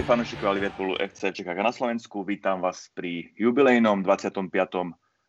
[0.00, 2.24] Ahojte fanúšikovia Liverpoolu FC Čekák na Slovensku.
[2.24, 4.48] Vítam vás pri jubilejnom 25.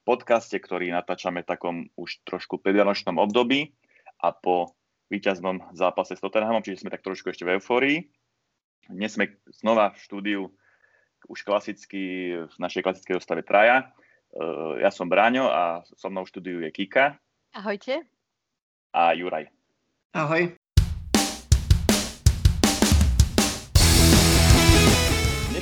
[0.07, 3.75] podcaste, ktorý natáčame takom už trošku predvianočnom období
[4.23, 4.71] a po
[5.11, 8.15] víťaznom zápase s Tottenhamom, čiže sme tak trošku ešte v eufórii.
[8.87, 10.41] Dnes sme znova v štúdiu
[11.27, 13.91] už klasicky v našej klasickej ostave traja.
[14.31, 17.19] Eh, ja som Bráňo a so mnou v štúdiu je Kika.
[17.51, 18.07] Ahojte.
[18.95, 19.51] A Juraj.
[20.15, 20.55] Ahoj.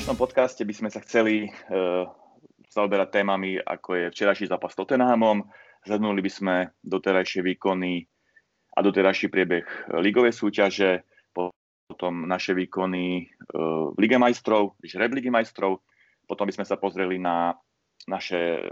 [0.09, 2.09] Dnešnom podcaste by sme sa chceli uh,
[2.66, 5.45] zaoberať témami, ako je včerajší zápas s Tottenhamom.
[5.85, 8.09] Zhrnuli by sme doterajšie výkony
[8.73, 15.85] a doterajší priebeh ligovej súťaže, potom naše výkony uh, v Lige majstrov, žreb Ligy majstrov,
[16.26, 17.54] potom by sme sa pozreli na
[18.10, 18.65] naše,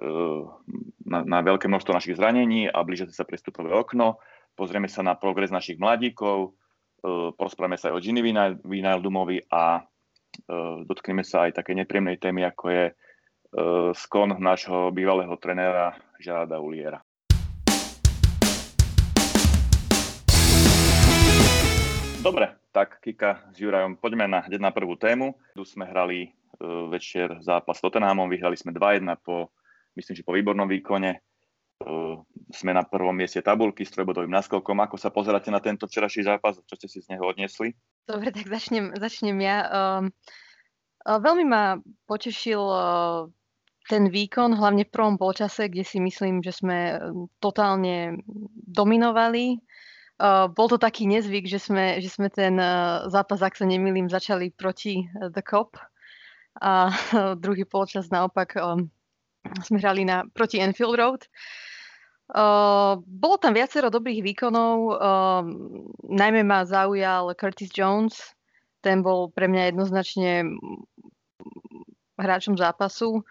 [1.05, 4.17] na, na veľké množstvo našich zranení a blížiace sa prestupové okno.
[4.57, 6.57] Pozrieme sa na progres našich mladíkov,
[7.37, 8.25] porozprávame sa aj o Gini
[8.65, 9.85] Vinaldumovi a
[10.87, 17.01] dotkneme sa aj také nepríjemnej témy, ako je eh, skon nášho bývalého trenéra Žáda Uliera.
[22.27, 25.37] Dobre, tak Kika s Jurajom, poďme na, na prvú tému.
[25.55, 26.27] Tu sme hrali
[26.59, 29.47] uh, večer zápas s Tottenhamom, vyhrali sme 2-1 po,
[29.95, 31.23] myslím, že po výbornom výkone.
[31.77, 34.81] Uh, sme na prvom mieste tabulky s trojbodovým náskokom.
[34.81, 36.57] Ako sa pozeráte na tento včerajší zápas?
[36.65, 37.77] Čo ste si z neho odniesli?
[38.09, 39.57] Dobre, tak začnem, začnem ja.
[39.69, 40.09] Um,
[41.05, 41.77] veľmi ma
[42.09, 43.29] potešil uh,
[43.85, 46.97] ten výkon, hlavne v prvom polčase, kde si myslím, že sme
[47.37, 48.25] totálne
[48.67, 49.61] dominovali.
[50.51, 52.57] Bol to taký nezvyk, že sme, že sme ten
[53.07, 55.77] zápas, ak sa nemýlim, začali proti The Cop
[56.57, 58.57] a uh, druhý polčas naopak
[59.61, 61.21] sme hrali na, proti Enfield Road.
[61.23, 61.66] Uh,
[63.07, 65.43] bolo tam viacero dobrých výkonov, uh,
[66.03, 68.19] najmä ma zaujal Curtis Jones,
[68.83, 70.43] ten bol pre mňa jednoznačne
[72.19, 73.23] hráčom zápasu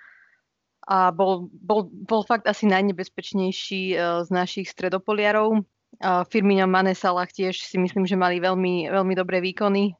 [0.86, 5.60] a bol, bol, bol fakt asi najnebezpečnejší uh, z našich stredopoliarov.
[6.00, 9.92] Uh, Firmino Mane tiež si myslím, že mali veľmi, veľmi dobré výkony.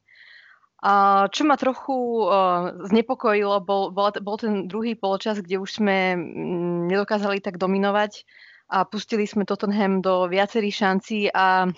[0.81, 6.15] A čo ma trochu uh, znepokojilo, bol, bol, bol ten druhý poločas, kde už sme
[6.17, 8.25] mm, nedokázali tak dominovať
[8.67, 11.71] a pustili sme Tottenham do viacerých šancí a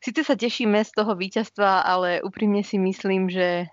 [0.00, 3.68] síce sa tešíme z toho víťazstva, ale úprimne si myslím, že,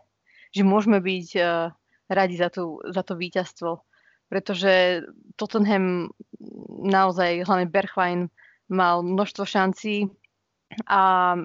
[0.51, 1.71] že môžeme byť uh,
[2.11, 3.79] radi za, tú, za to víťazstvo,
[4.27, 5.03] pretože
[5.39, 6.11] Tottenham
[6.83, 8.27] naozaj, hlavne Berchwein,
[8.71, 10.07] mal množstvo šancí
[10.87, 11.35] a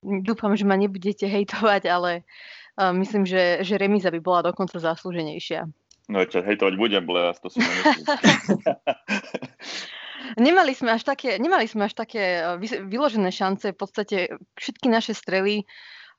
[0.00, 2.28] dúfam, že ma nebudete hejtovať, ale
[2.76, 5.64] uh, myslím, že, že remiza by bola dokonca zaslúženejšia.
[6.10, 8.04] No, čo hejtovať budem, ble, to si nemyslím.
[10.38, 13.72] Nemali sme až také, nemali sme až také eh, vyložené šance.
[13.72, 14.16] V podstate
[14.58, 15.64] všetky naše strely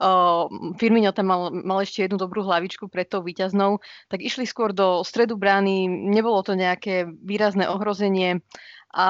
[0.02, 0.50] Uh,
[0.82, 3.78] Firmino tam mal, mal ešte jednu dobrú hlavičku pred tou výťaznou,
[4.10, 8.42] tak išli skôr do stredu brány, nebolo to nejaké výrazné ohrozenie
[8.98, 9.08] a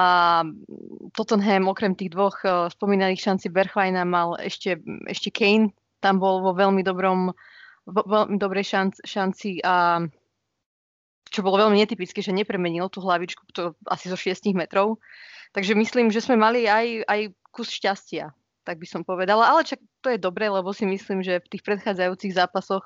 [1.16, 5.72] Tottenham okrem tých dvoch uh, spomínaných šanci Berchweina mal ešte, ešte Kane,
[6.04, 7.32] tam bol vo veľmi dobrom
[7.88, 10.04] vo veľmi dobrej šanc, šanci a
[11.32, 15.00] čo bolo veľmi netypické, že nepremenil tú hlavičku to asi zo 6 metrov.
[15.56, 18.32] Takže myslím, že sme mali aj, aj kus šťastia,
[18.64, 19.48] tak by som povedala.
[19.48, 22.84] Ale čak to je dobré, lebo si myslím, že v tých predchádzajúcich zápasoch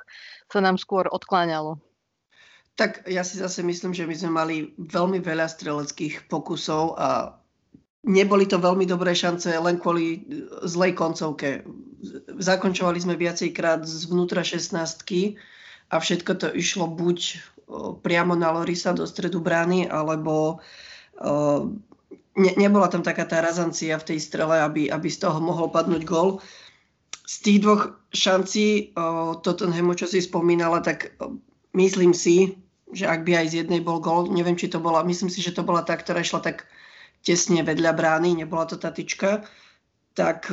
[0.50, 1.78] sa nám skôr odkláňalo.
[2.76, 7.40] Tak ja si zase myslím, že my sme mali veľmi veľa streleckých pokusov a
[8.04, 10.28] neboli to veľmi dobré šance len kvôli
[10.60, 11.64] zlej koncovke.
[12.36, 14.76] Zakončovali sme viacejkrát zvnútra 16
[15.88, 17.40] a všetko to išlo buď
[18.02, 20.62] priamo na Lorisa do stredu brány, alebo
[22.38, 26.02] ne, nebola tam taká tá razancia v tej strele, aby, aby z toho mohol padnúť
[26.06, 26.38] gol.
[27.26, 28.94] Z tých dvoch šancí
[29.42, 31.10] Tottenhamu, čo si spomínala, tak
[31.74, 32.54] myslím si,
[32.94, 35.50] že ak by aj z jednej bol gol, neviem, či to bola, myslím si, že
[35.50, 36.70] to bola tá, ktorá išla tak
[37.26, 39.42] tesne vedľa brány, nebola to tá tyčka,
[40.14, 40.46] tak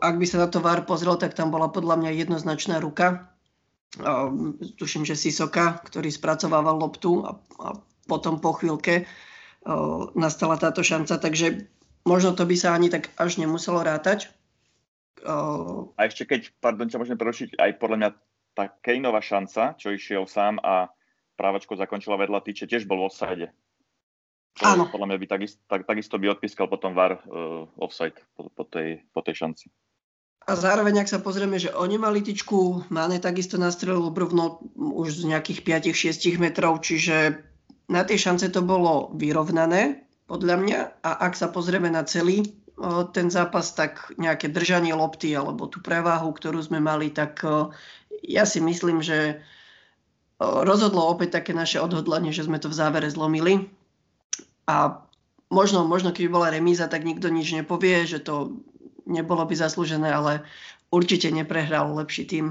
[0.00, 3.33] ak by sa na to VAR pozrel, tak tam bola podľa mňa jednoznačná ruka
[4.80, 7.68] tuším, že Sisoka, ktorý spracovával loptu a, a
[8.10, 11.70] potom po chvíľke uh, nastala táto šanca, takže
[12.02, 14.30] možno to by sa ani tak až nemuselo rátať.
[15.24, 18.10] Uh, a ešte keď, pardon, ťa môžem prerušiť, aj podľa mňa
[18.54, 20.90] tá Kejnová šanca, čo išiel sám a
[21.34, 23.46] právačko zakončila vedľa týče, tiež bol v offside.
[24.62, 24.86] Áno.
[24.86, 29.02] Podľa mňa by takisto, tak, takisto by odpískal potom VAR uh, offside po, po, tej,
[29.10, 29.66] po tej šanci.
[30.44, 35.32] A zároveň, ak sa pozrieme, že oni mali tyčku, Mane takisto nastrelil brvno už z
[35.32, 37.40] nejakých 5-6 metrov, čiže
[37.88, 40.80] na tie šance to bolo vyrovnané, podľa mňa.
[41.04, 42.44] A ak sa pozrieme na celý
[43.14, 47.44] ten zápas, tak nejaké držanie lopty alebo tú preváhu, ktorú sme mali, tak
[48.24, 49.40] ja si myslím, že
[50.40, 53.70] rozhodlo opäť také naše odhodlanie, že sme to v závere zlomili.
[54.66, 55.06] A
[55.52, 58.64] možno, možno keby bola remíza, tak nikto nič nepovie, že to
[59.06, 60.44] nebolo by zaslúžené, ale
[60.92, 62.46] určite neprehral lepší tým.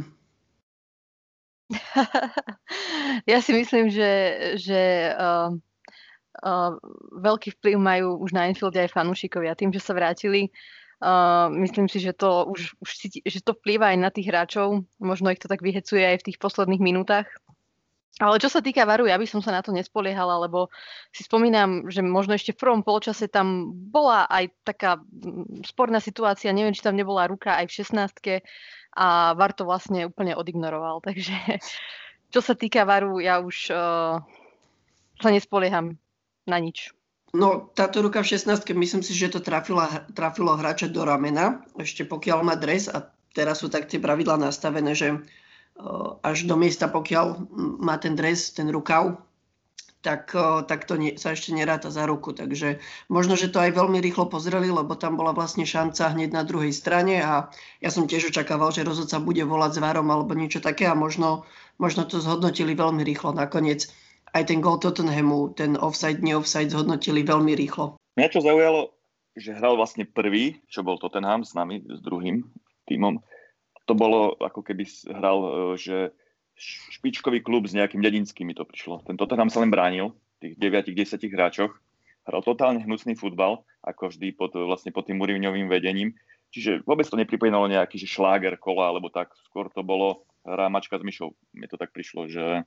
[3.32, 4.12] ja si myslím, že,
[4.60, 5.54] že uh,
[6.44, 6.72] uh,
[7.18, 9.58] veľký vplyv majú už na Enfielde aj fanúšikovia.
[9.58, 10.52] Tým, že sa vrátili,
[11.02, 12.90] uh, myslím si, že to už, už
[13.24, 14.86] že to vplýva aj na tých hráčov.
[15.02, 17.26] Možno ich to tak vyhecuje aj v tých posledných minútach.
[18.22, 20.70] Ale čo sa týka Varu, ja by som sa na to nespoliehala, lebo
[21.10, 26.54] si spomínam, že možno ešte v prvom polčase tam bola aj taká mm, sporná situácia,
[26.54, 28.46] neviem, či tam nebola ruka aj v 16
[28.94, 31.02] a VAR to vlastne úplne odignoroval.
[31.08, 31.58] Takže
[32.30, 34.22] čo sa týka VARu, ja už uh,
[35.18, 35.98] sa nespolieham
[36.46, 36.94] na nič.
[37.34, 42.06] No, táto ruka v 16 myslím si, že to trafila, trafilo hráča do ramena, ešte
[42.06, 45.18] pokiaľ má dres a teraz sú tak tie pravidlá nastavené, že
[46.24, 47.50] až do miesta, pokiaľ
[47.82, 49.18] má ten dres, ten rukav,
[50.04, 50.36] tak,
[50.68, 52.36] tak to nie, sa ešte neráta za ruku.
[52.36, 56.44] Takže možno, že to aj veľmi rýchlo pozreli, lebo tam bola vlastne šanca hneď na
[56.44, 57.48] druhej strane a
[57.80, 61.48] ja som tiež očakával, že rozhodca bude volať s varom alebo niečo také a možno,
[61.80, 63.88] možno to zhodnotili veľmi rýchlo nakoniec.
[64.36, 67.96] Aj ten gol Tottenhamu, ten offside, neoffside zhodnotili veľmi rýchlo.
[68.20, 68.92] Mňa čo zaujalo,
[69.40, 72.44] že hral vlastne prvý, čo bol Tottenham s nami, s druhým
[72.92, 73.24] týmom.
[73.88, 75.98] To bolo ako keby hral, e, že
[76.94, 79.02] špičkový klub s nejakým dedinským mi to prišlo.
[79.04, 81.74] Ten Tottenham sa len bránil, tých 9-10 hráčoch.
[82.24, 86.16] Hral totálne hnusný futbal, ako vždy pod, vlastne pod tým Mourinhovým vedením.
[86.54, 89.34] Čiže vôbec to nepripomínalo nejaký že šláger kola, alebo tak.
[89.50, 91.34] Skôr to bolo hra mačka s myšou.
[91.52, 92.64] Mne to tak prišlo, že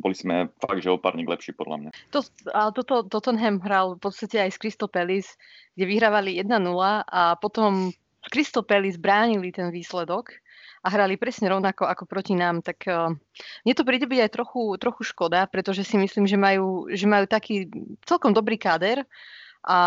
[0.00, 1.90] boli sme fakt, že opárnik lepší podľa mňa.
[2.16, 5.36] To, ale toto Tottenham hral v podstate aj s Crystal Palace,
[5.76, 6.48] kde vyhrávali 1-0
[7.04, 7.92] a potom
[8.32, 10.32] Crystal Palace bránili ten výsledok
[10.80, 13.12] a hrali presne rovnako ako proti nám, tak uh,
[13.68, 17.28] mne to príde byť aj trochu, trochu škoda, pretože si myslím, že majú, že majú
[17.28, 17.68] taký
[18.08, 19.04] celkom dobrý káder
[19.60, 19.78] a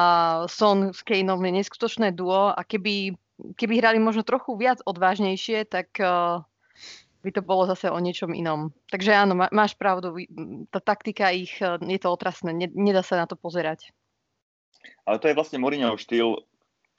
[0.46, 3.18] Son s Kaneom je neskutočné duo a keby,
[3.58, 6.46] keby hrali možno trochu viac odvážnejšie, tak uh,
[7.26, 8.70] by to bolo zase o niečom inom.
[8.94, 10.14] Takže áno, má, máš pravdu,
[10.70, 13.90] tá taktika ich, je to otrasné, nedá sa na to pozerať.
[15.08, 16.44] Ale to je vlastne Mourinho štýl,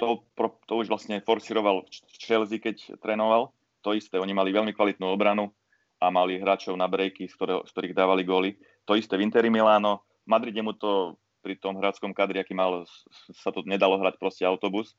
[0.00, 0.24] to,
[0.66, 3.52] to už vlastne forsiroval v Chelsea, keď trénoval,
[3.84, 4.16] to isté.
[4.16, 5.52] Oni mali veľmi kvalitnú obranu
[6.00, 8.50] a mali hráčov na breaky, z, ktoré, z ktorých dávali góly.
[8.88, 10.00] To isté v Interi Miláno.
[10.24, 12.88] V Madride mu to pri tom hráckom kadri, aký mal,
[13.36, 14.96] sa to nedalo hrať proste autobus.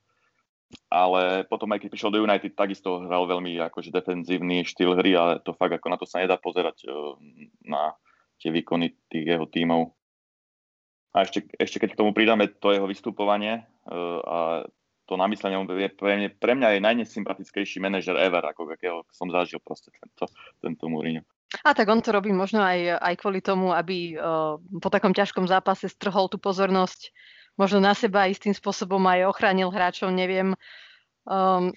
[0.89, 5.41] Ale potom aj keď prišiel do United, takisto hral veľmi akože defenzívny štýl hry, ale
[5.41, 6.89] to fakt ako na to sa nedá pozerať e,
[7.65, 7.93] na
[8.41, 9.93] tie výkony tých jeho tímov.
[11.15, 13.63] A ešte, ešte keď k tomu pridáme to jeho vystupovanie e,
[14.25, 14.65] a
[15.05, 19.61] to namyslenie, je pre mňa, pre mňa je najnesympatickejší manažer ever, ako akého som zažil
[19.61, 20.25] proste tento,
[20.61, 21.21] tento Mourinho.
[21.61, 25.45] A tak on to robí možno aj, aj kvôli tomu, aby uh, po takom ťažkom
[25.45, 27.13] zápase strhol tú pozornosť
[27.55, 30.57] možno na seba istým spôsobom aj ochránil hráčov, neviem.
[31.23, 31.71] Um,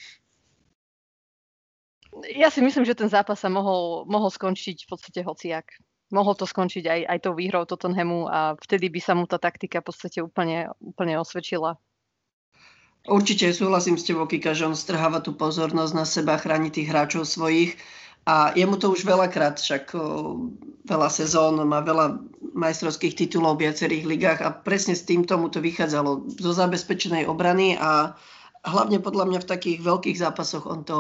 [2.34, 5.68] ja si myslím, že ten zápas sa mohol, mohol skončiť v podstate hociak.
[6.08, 9.84] Mohol to skončiť aj, aj tou výhrou Tottenhamu a vtedy by sa mu tá taktika
[9.84, 11.76] v podstate úplne, úplne osvedčila.
[13.08, 17.24] Určite súhlasím s tebou, Kika, že on strháva tú pozornosť na seba, chráni tých hráčov
[17.24, 17.80] svojich
[18.28, 19.96] a je mu to už veľakrát, však
[20.84, 22.20] veľa sezón, má veľa
[22.52, 27.80] majstrovských titulov v viacerých ligách a presne s týmto mu to vychádzalo zo zabezpečenej obrany
[27.80, 28.12] a
[28.68, 30.98] hlavne podľa mňa v takých veľkých zápasoch on to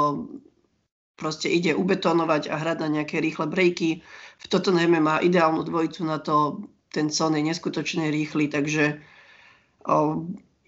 [1.20, 4.00] proste ide ubetonovať a hrať na nejaké rýchle breaky.
[4.38, 9.04] V Tottenhame má ideálnu dvojicu na to, ten Son je neskutočne rýchly, takže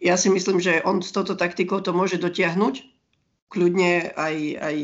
[0.01, 2.75] ja si myslím, že on s touto taktikou to môže dotiahnuť.
[3.53, 4.77] Kľudne aj, aj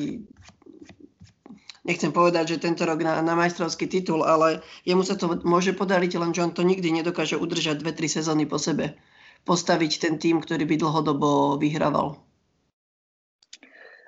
[1.89, 6.21] nechcem povedať, že tento rok na, na majstrovský titul, ale jemu sa to môže podariť,
[6.21, 8.99] lenže on to nikdy nedokáže udržať dve, tri sezóny po sebe.
[9.47, 12.19] Postaviť ten tým, ktorý by dlhodobo vyhrával.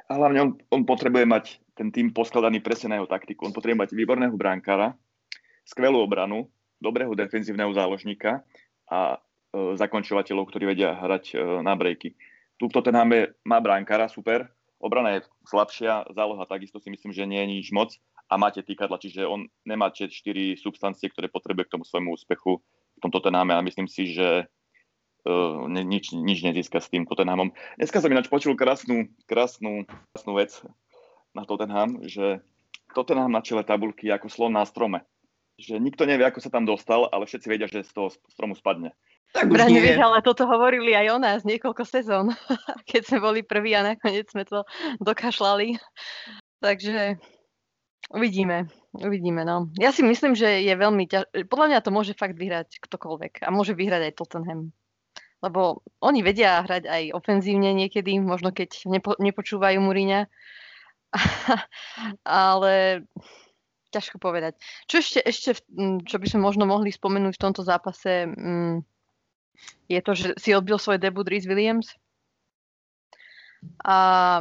[0.08, 1.44] A hlavne on, on potrebuje mať
[1.78, 3.46] ten tým poskladaný presne na jeho taktiku.
[3.46, 4.98] On potrebuje mať výborného bránkára,
[5.62, 6.50] skvelú obranu,
[6.82, 8.42] dobrého defenzívneho záložníka
[8.90, 12.12] a zakončovateľov, ktorí vedia hrať e, na brejky.
[12.58, 17.40] Tu v Tottenhame má bránkara, super, obrana je slabšia, záloha takisto si myslím, že nie
[17.40, 17.94] je nič moc
[18.28, 20.12] a máte týkadla, čiže on nemá 4
[20.58, 22.60] substancie, ktoré potrebuje k tomu svojmu úspechu
[22.98, 24.50] v tom Tottenhame a myslím si, že
[25.24, 27.54] uh, nič, nič nezíska s tým Tottenhamom.
[27.80, 30.52] Dneska som ináč počul krásnu, krásnu, krásnu vec
[31.32, 32.44] na Tottenham, že
[32.92, 35.06] Tottenham na čele tabulky je ako slon na strome.
[35.58, 38.94] Že nikto nevie, ako sa tam dostal, ale všetci vedia, že z toho stromu spadne.
[39.36, 39.84] Tak už nie.
[39.84, 42.32] Vieš, ale toto hovorili aj o nás niekoľko sezón,
[42.90, 44.64] keď sme boli prví a nakoniec sme to
[45.04, 45.76] dokašľali.
[46.58, 47.20] Takže
[48.08, 49.68] Uvidíme, uvidíme, no.
[49.76, 51.44] Ja si myslím, že je veľmi ťažké.
[51.44, 53.44] Podľa mňa to môže fakt vyhrať ktokoľvek.
[53.44, 54.72] A môže vyhrať aj Tottenham.
[55.44, 60.24] Lebo oni vedia hrať aj ofenzívne niekedy, možno keď nepo, nepočúvajú Muriňa.
[62.24, 63.04] Ale
[63.92, 64.56] ťažko povedať.
[64.88, 65.50] Čo ešte, ešte,
[66.08, 68.24] čo by sme možno mohli spomenúť v tomto zápase,
[69.88, 71.96] je to, že si odbil svoj debut Rhys Williams.
[73.82, 74.38] A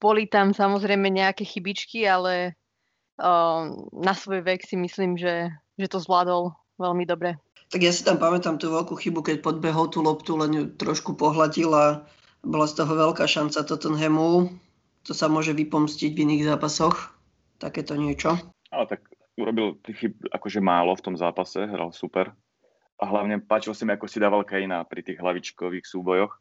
[0.00, 2.56] boli tam samozrejme nejaké chybičky, ale
[3.20, 7.36] uh, na svoj vek si myslím, že, že to zvládol veľmi dobre.
[7.68, 11.20] Tak ja si tam pamätám tú veľkú chybu, keď podbehol tú loptu, len ju trošku
[11.20, 11.86] pohľadil a
[12.40, 14.48] bola z toho veľká šanca Tottenhamu.
[15.04, 17.12] To sa môže vypomstiť v iných zápasoch,
[17.60, 18.40] takéto niečo.
[18.72, 19.04] Ale tak
[19.36, 22.32] urobil tých chyb akože málo v tom zápase, hral super.
[22.98, 26.34] A hlavne páčilo sa mi, ako si dával Kejna pri tých hlavičkových súbojoch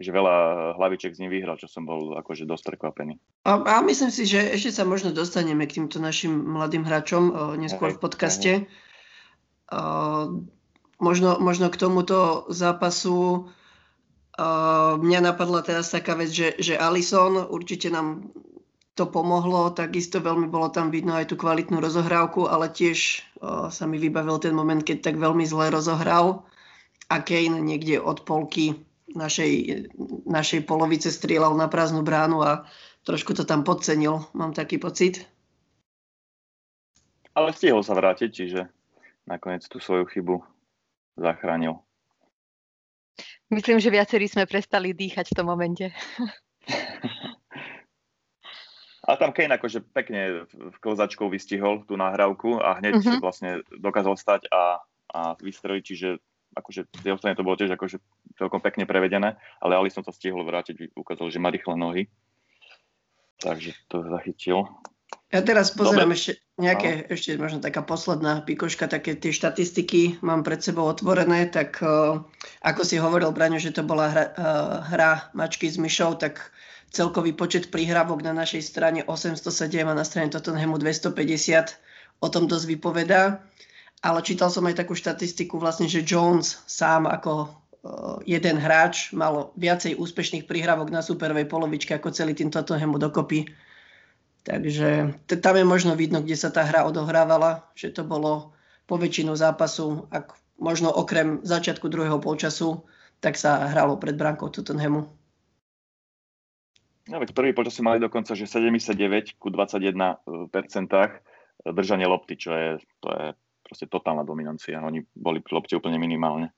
[0.00, 0.36] že veľa
[0.80, 3.20] hlaviček z ním vyhral, čo som bol akože dosť prekvapený.
[3.44, 7.92] A, a myslím si, že ešte sa možno dostaneme k týmto našim mladým hráčom neskôr
[7.92, 8.52] v podcaste.
[9.68, 10.40] Uh,
[10.98, 13.52] možno, možno k tomuto zápasu
[14.40, 18.32] uh, mňa napadla teraz taká vec, že, že Alison určite nám
[18.98, 23.86] to pomohlo, takisto veľmi bolo tam vidno aj tú kvalitnú rozohrávku, ale tiež uh, sa
[23.86, 26.44] mi vybavil ten moment, keď tak veľmi zle rozohral
[27.06, 28.76] a Kane niekde od polky
[29.14, 29.86] našej,
[30.26, 32.66] našej polovice strieľal na prázdnu bránu a
[33.06, 35.26] trošku to tam podcenil, mám taký pocit.
[37.34, 38.60] Ale stihol sa vrátiť, čiže
[39.26, 40.42] nakoniec tú svoju chybu
[41.14, 41.78] zachránil.
[43.50, 45.90] Myslím, že viacerí sme prestali dýchať v tom momente.
[49.10, 53.18] A tam Kane akože pekne v kozačkou vystihol tú nahrávku a hneď uh-huh.
[53.18, 54.78] vlastne dokázal stať a,
[55.10, 56.08] a vystrojiť, čiže
[56.54, 57.98] akože z jeho strany to bolo tiež akože
[58.38, 62.02] celkom pekne prevedené, ale Alisson sa stihol vrátiť, ukázal, že má rýchle nohy.
[63.42, 64.68] Takže to zachytil.
[65.30, 66.18] Ja teraz pozerám Dobre.
[66.18, 67.14] ešte nejaké, no.
[67.14, 72.22] ešte možno taká posledná pikoška, také tie štatistiky mám pred sebou otvorené, tak uh,
[72.66, 76.50] ako si hovoril, Braňo, že to bola hra, uh, hra mačky s myšou, tak
[76.90, 79.46] celkový počet prihrávok na našej strane 807
[79.86, 81.14] a na strane Tottenhamu 250
[82.20, 83.42] o tom dosť vypovedá
[84.00, 87.48] ale čítal som aj takú štatistiku vlastne, že Jones sám ako uh,
[88.24, 93.52] jeden hráč mal viacej úspešných prihrávok na superovej polovičke ako celý tým Tottenhamu dokopy.
[94.48, 98.56] Takže t- tam je možno vidno, kde sa tá hra odohrávala, že to bolo
[98.88, 102.80] po väčšinu zápasu, ak možno okrem začiatku druhého polčasu,
[103.20, 105.19] tak sa hralo pred bránkou Tottenhamu.
[107.10, 111.18] No veď prvý polčas mali dokonca, že 79 ku 21 percentách
[111.66, 113.26] držanie lopty, čo je, to je
[113.66, 114.78] proste totálna dominancia.
[114.78, 116.54] Oni boli pri lopte úplne minimálne.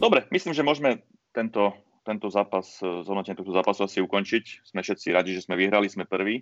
[0.00, 1.04] Dobre, myslím, že môžeme
[1.36, 4.64] tento, tento zápas, zhodnotenie tohto zápasu asi ukončiť.
[4.64, 6.40] Sme všetci radi, že sme vyhrali, sme prví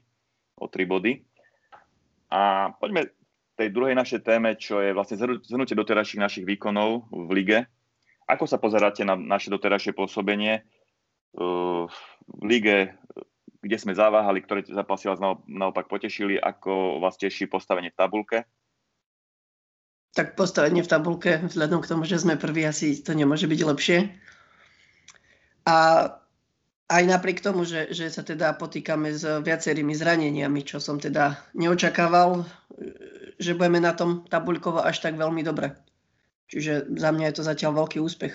[0.63, 1.27] o tri body.
[2.31, 3.11] A poďme
[3.59, 7.61] tej druhej našej téme, čo je vlastne zhrnutie doterajších našich výkonov v lige.
[8.29, 10.63] Ako sa pozeráte na naše doterajšie pôsobenie?
[11.33, 11.89] V
[12.45, 12.93] lige
[13.59, 18.39] kde sme zaváhali, ktoré zápasy vás naopak potešili, ako vás teší postavenie v tabulke?
[20.15, 23.99] Tak postavenie v tabulke, vzhľadom k tomu, že sme prví, asi to nemôže byť lepšie.
[25.69, 25.77] A
[26.89, 32.49] aj napriek tomu, že, že sa teda potýkame s viacerými zraneniami, čo som teda neočakával,
[33.37, 35.77] že budeme na tom tabuľkovo až tak veľmi dobre.
[36.49, 38.35] Čiže za mňa je to zatiaľ veľký úspech.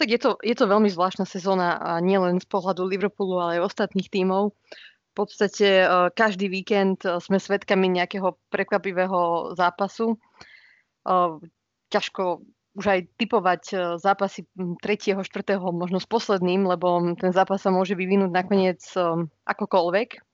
[0.00, 4.08] Tak je to, je to veľmi zvláštna sezóna nielen z pohľadu Liverpoolu, ale aj ostatných
[4.08, 4.56] tímov.
[5.10, 10.16] V podstate uh, každý víkend uh, sme svedkami nejakého prekvapivého zápasu.
[11.04, 11.36] Uh,
[11.92, 12.40] ťažko
[12.78, 13.62] už aj typovať
[13.98, 18.78] zápasy 3., 4., možno s posledným, lebo ten zápas sa môže vyvinúť nakoniec
[19.42, 20.29] akokoľvek.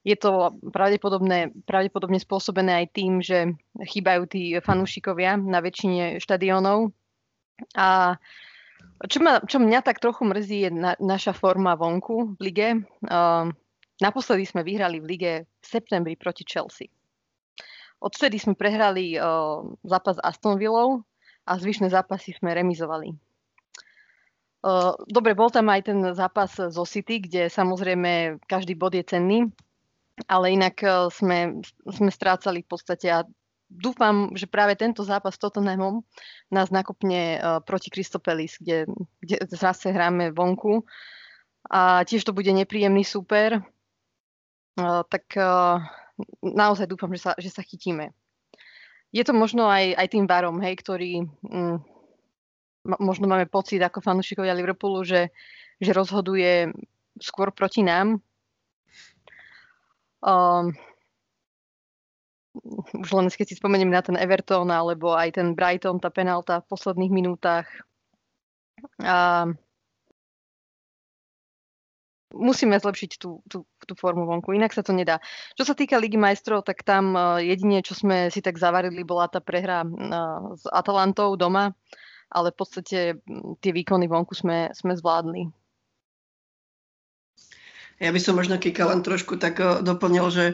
[0.00, 6.88] Je to pravdepodobne, pravdepodobne spôsobené aj tým, že chýbajú tí fanúšikovia na väčšine štadiónov.
[7.76, 8.16] A
[9.08, 12.68] čo, ma, čo mňa tak trochu mrzí je na, naša forma vonku v lige.
[13.04, 13.52] Uh,
[14.00, 16.88] naposledy sme vyhrali v lige v septembri proti Chelsea.
[18.00, 21.04] Odvtedy sme prehrali uh, zápas Aston Villou
[21.44, 23.12] a zvyšné zápasy sme remizovali.
[24.64, 29.48] Uh, dobre, bol tam aj ten zápas zo City, kde samozrejme každý bod je cenný,
[30.26, 33.24] ale inak uh, sme, sme strácali v podstate a
[33.70, 36.02] dúfam, že práve tento zápas s Tottenhamom
[36.50, 38.90] nás nakopne uh, proti Kristopelis, kde,
[39.22, 40.82] kde zase hráme vonku.
[41.70, 43.60] A tiež to bude nepríjemný súper.
[44.80, 45.36] Uh, tak
[46.40, 48.12] naozaj dúfam, že sa, že sa chytíme.
[49.12, 51.82] Je to možno aj, aj tým barom, hej, ktorý um,
[53.02, 55.34] možno máme pocit ako fanúšikovia Liverpoolu, že
[55.80, 56.68] že rozhoduje
[57.16, 58.20] skôr proti nám.
[60.20, 60.76] Um,
[62.98, 66.68] už len keď si spomeniem na ten Everton alebo aj ten Brighton, tá penálta v
[66.68, 67.66] posledných minútach.
[69.00, 69.46] A
[72.34, 75.18] musíme zlepšiť tú, tú, tú formu vonku, inak sa to nedá.
[75.58, 79.26] Čo sa týka Ligy majstrov, tak tam uh, jedine, čo sme si tak zavarili, bola
[79.26, 81.74] tá prehra uh, s Atalantou doma,
[82.30, 82.98] ale v podstate
[83.58, 85.50] tie výkony vonku sme, sme zvládli.
[88.00, 90.44] Ja by som možno Kika len trošku tak uh, doplnil, že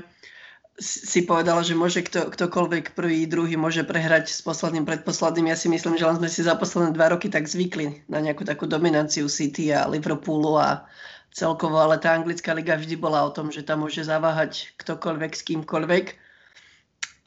[0.76, 5.48] si povedala, že môže kto, ktokoľvek prvý, druhý môže prehrať s posledným, predposledným.
[5.48, 8.44] Ja si myslím, že len sme si za posledné dva roky tak zvykli na nejakú
[8.44, 10.84] takú dominanciu City a Liverpoolu a,
[11.36, 15.42] celkovo, ale tá anglická liga vždy bola o tom, že tam môže zaváhať ktokoľvek s
[15.44, 16.04] kýmkoľvek.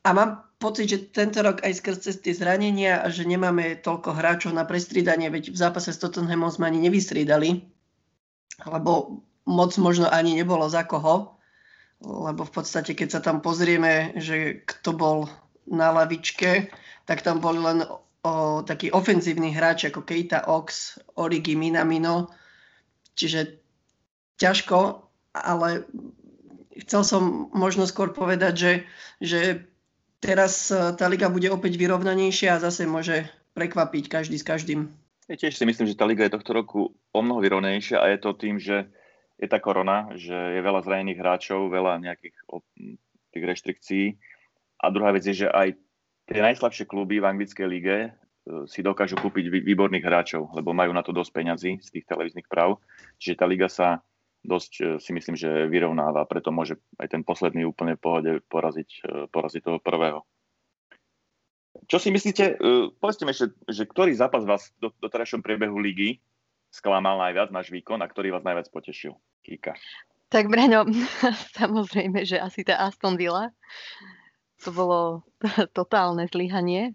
[0.01, 4.51] A mám pocit, že tento rok aj skrz tie zranenia a že nemáme toľko hráčov
[4.57, 7.61] na prestriedanie, veď v zápase s Tottenhamom sme ani nevystriedali,
[8.65, 11.39] lebo moc možno ani nebolo za koho,
[11.99, 15.17] lebo v podstate, keď sa tam pozrieme, že kto bol
[15.67, 16.71] na lavičke,
[17.03, 17.83] tak tam boli len
[18.23, 22.31] o, takí ofenzívni hráči ako Keita Ox, Origi Minamino,
[23.19, 23.59] čiže
[24.39, 25.03] ťažko,
[25.35, 25.83] ale
[26.87, 28.73] chcel som možno skôr povedať, že,
[29.19, 29.39] že
[30.23, 34.87] teraz e, tá liga bude opäť vyrovnanejšia a zase môže prekvapiť každý s každým.
[35.27, 38.17] Ja tiež si myslím, že tá liga je tohto roku o mnoho vyrovnanejšia a je
[38.23, 38.89] to tým, že
[39.39, 42.35] je tá korona, že je veľa zranených hráčov, veľa nejakých
[43.31, 44.05] tých reštrikcií.
[44.83, 45.79] A druhá vec je, že aj
[46.27, 48.09] tie najslabšie kluby v anglickej lige e,
[48.67, 52.83] si dokážu kúpiť výborných hráčov, lebo majú na to dosť peňazí z tých televíznych práv.
[53.17, 54.03] Čiže tá liga sa
[54.43, 58.89] dosť e, si myslím, že vyrovnáva, preto môže aj ten posledný úplne v pohode poraziť,
[59.03, 60.23] e, poraziť toho prvého.
[61.89, 62.59] Čo si myslíte,
[63.01, 66.21] povedzte mi ešte, že ktorý zápas vás do, do terajšom priebehu ligy
[66.69, 69.17] sklamal najviac, náš výkon, a ktorý vás najviac potešil?
[69.45, 69.77] Kika.
[70.29, 70.85] Tak Braňo,
[71.59, 73.49] samozrejme, že asi tá Aston Villa.
[74.65, 74.99] To bolo
[75.77, 76.93] totálne zlyhanie,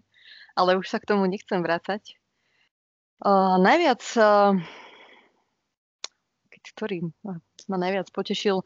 [0.55, 2.15] ale už sa k tomu nechcem vrácať.
[3.23, 4.59] Uh, najviac uh,
[6.75, 7.07] ktorý
[7.71, 8.65] ma najviac potešil.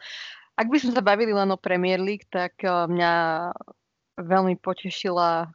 [0.55, 3.13] Ak by sme sa bavili len o Premier League, tak eh, mňa
[4.19, 5.47] veľmi potešila,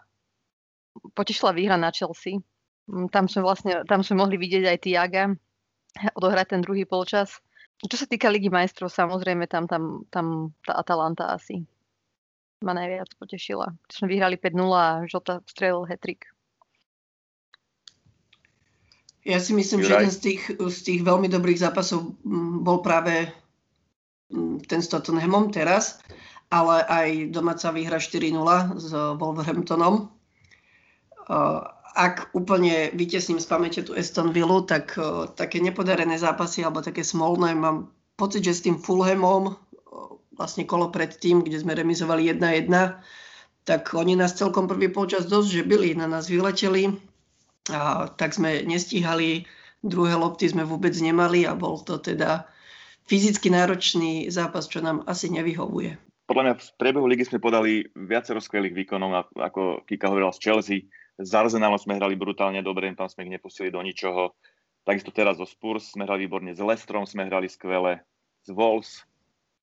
[1.12, 2.40] potešila výhra na Chelsea.
[2.88, 5.24] Mm, tam sme vlastne, tam sme mohli vidieť aj Tiaga
[6.18, 7.38] odohrať ten druhý polčas.
[7.84, 11.66] Čo sa týka Ligy majstrov, samozrejme tam, tam, tam tá Atalanta asi
[12.64, 13.76] ma najviac potešila.
[13.92, 16.32] Sme vyhrali 5-0 a Žota strelil hetrik.
[19.24, 19.88] Ja si myslím, Juraj.
[19.88, 23.28] že jeden z tých, z tých veľmi dobrých zápasov mm, bol práve
[24.32, 26.00] mm, ten s Tottenhamom teraz,
[26.52, 30.12] ale aj domáca výhra 4-0 s Wolverhamptonom.
[31.94, 34.98] Ak úplne vytesním z pamäte tú Aston Villa, tak
[35.38, 39.54] také nepodarené zápasy alebo také smolné mám pocit, že s tým Fulhamom
[40.34, 42.66] vlastne kolo predtým, kde sme remizovali 1-1,
[43.62, 46.98] tak oni nás celkom prvý polčas dosť že byli, na nás vyleteli
[47.70, 49.46] a tak sme nestíhali,
[49.86, 52.50] druhé lopty sme vôbec nemali a bol to teda
[53.06, 55.94] fyzicky náročný zápas, čo nám asi nevyhovuje.
[56.26, 60.78] Podľa mňa v priebehu ligy sme podali viacero skvelých výkonov, ako Kika hovorila z Chelsea.
[61.14, 64.34] Z Arsenalom sme hrali brutálne dobre, tam sme ich nepustili do ničoho.
[64.82, 68.02] Takisto teraz zo Spurs sme hrali výborne, s Lestrom sme hrali skvele,
[68.44, 69.00] z Wolves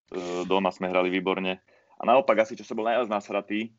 [0.09, 1.59] e, doma sme hrali výborne.
[1.99, 3.69] A naopak asi, čo som bol najviac nasratý,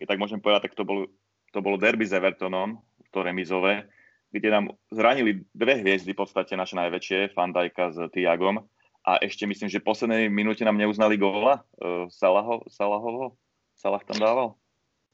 [0.00, 1.10] keď tak môžem povedať, tak to, bol,
[1.52, 2.80] to bolo derby s Evertonom,
[3.12, 3.90] to remizové,
[4.30, 8.62] kde nám zranili dve hviezdy, v podstate naše najväčšie, Fandajka s Tiagom.
[9.04, 13.34] A ešte myslím, že v poslednej minúte nám neuznali góla uh, Salaho, Salahovo.
[13.74, 14.48] Salah tam dával?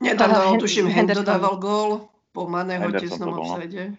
[0.01, 3.41] Nie, tam dával, tuším, Hendo dával gól po Maného tesnom no.
[3.41, 3.97] offside.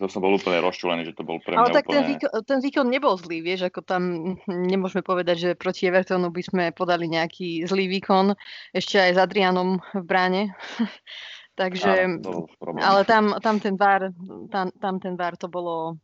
[0.00, 1.94] To som bol úplne rozčulený, že to bol pre mňa Ale tak úplne...
[1.94, 4.02] ten, výkon, ten výkon nebol zlý, vieš, ako tam
[4.48, 8.32] nemôžeme povedať, že proti Evertonu by sme podali nejaký zlý výkon,
[8.72, 10.42] ešte aj s Adrianom v bráne.
[11.60, 12.50] Takže, Áno,
[12.82, 14.10] ale tam, tam, ten VAR,
[14.50, 16.00] tam, tam ten VAR to bolo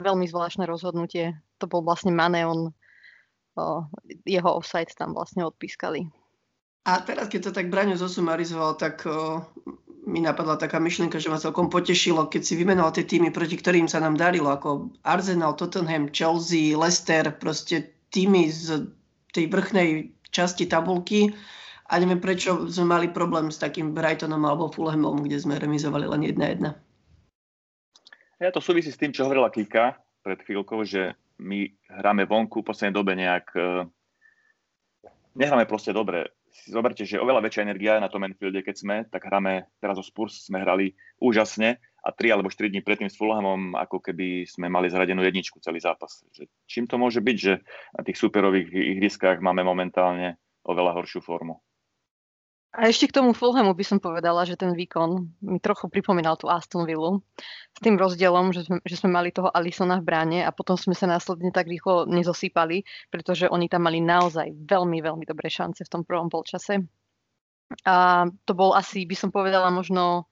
[0.00, 1.36] veľmi zvláštne rozhodnutie.
[1.60, 2.72] To bol vlastne Mane, on,
[3.58, 3.64] o,
[4.24, 6.08] jeho offside tam vlastne odpískali.
[6.84, 9.40] A teraz, keď to tak Braňo zosumarizoval, tak o,
[10.04, 13.88] mi napadla taká myšlienka, že ma celkom potešilo, keď si vymenoval tie týmy, proti ktorým
[13.88, 18.92] sa nám darilo, ako Arsenal, Tottenham, Chelsea, Leicester, proste týmy z
[19.32, 21.32] tej vrchnej časti tabulky,
[21.84, 26.24] a neviem, prečo sme mali problém s takým Brightonom alebo Fulhamom, kde sme remizovali len
[26.24, 26.72] 1-1.
[28.40, 31.68] Ja to súvisí s tým, čo hovorila Kika pred chvíľkou, že my
[32.00, 33.46] hráme vonku v poslednej dobe nejak...
[33.52, 33.84] E,
[35.36, 36.32] nehráme proste dobre.
[36.54, 40.46] Zoberte, že oveľa väčšia energia na tom Enfielde, keď sme, tak hráme teraz o Spurs,
[40.46, 44.86] sme hrali úžasne a 3 alebo 4 dní predtým s Fulhamom, ako keby sme mali
[44.86, 46.22] zradenú jedničku celý zápas.
[46.30, 47.58] Že čím to môže byť, že
[47.98, 51.58] na tých superových ihriskách máme momentálne oveľa horšiu formu?
[52.74, 56.50] A ešte k tomu Fulhamu by som povedala, že ten výkon mi trochu pripomínal tú
[56.50, 57.22] Aston Villa.
[57.70, 60.90] S tým rozdielom, že sme, že sme mali toho Alisona v bráne a potom sme
[60.90, 62.82] sa následne tak rýchlo nezosýpali,
[63.14, 66.82] pretože oni tam mali naozaj veľmi, veľmi dobré šance v tom prvom polčase.
[67.86, 70.26] A to bol asi, by som povedala, možno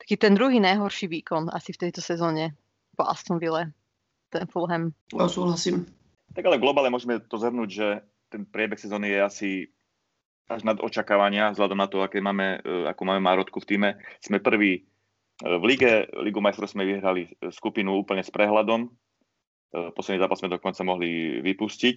[0.00, 2.56] taký ten druhý najhorší výkon asi v tejto sezóne
[2.96, 3.76] po Aston Ville,
[4.32, 4.96] ten Fulham.
[5.12, 5.84] Ja súhlasím.
[6.32, 7.88] Tak ale globálne môžeme to zhrnúť, že
[8.32, 9.50] ten priebeh sezóny je asi
[10.52, 13.90] až nad očakávania, vzhľadom na to, aké máme, e, ako máme Márotku v týme.
[14.20, 14.82] Sme prví e,
[15.42, 18.92] v lige, Ligu majstrov sme vyhrali e, skupinu úplne s prehľadom.
[19.72, 21.96] Posledný zápas sme dokonca mohli vypustiť.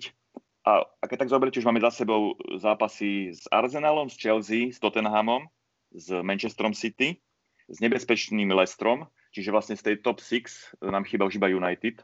[0.64, 4.80] A, a keď tak zoberiete, už máme za sebou zápasy s Arsenalom, s Chelsea, s
[4.80, 5.44] Tottenhamom,
[5.92, 7.20] s Manchesterom City,
[7.68, 12.00] s nebezpečným Lestrom, čiže vlastne z tej top 6 nám chýba už iba United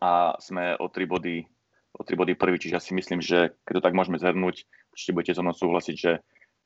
[0.00, 1.44] a sme o 3 body
[2.02, 5.14] o 3 body prvý, čiže ja si myslím, že keď to tak môžeme zhrnúť, určite
[5.14, 6.18] budete so mnou súhlasiť, že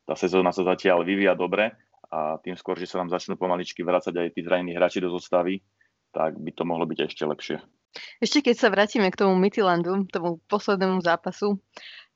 [0.09, 1.77] tá sezóna sa zatiaľ vyvíja dobre
[2.09, 5.61] a tým skôr, že sa nám začnú pomaličky vrácať aj tí zranení hráči do zostavy,
[6.17, 7.57] tak by to mohlo byť ešte lepšie.
[8.23, 11.61] Ešte keď sa vrátime k tomu Midlandu, tomu poslednému zápasu,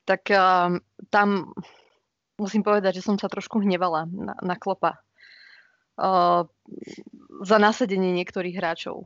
[0.07, 0.81] tak uh,
[1.13, 1.53] tam
[2.41, 4.97] musím povedať, že som sa trošku hnevala na, na klopa
[6.01, 6.49] uh,
[7.45, 9.05] za nasadenie niektorých hráčov.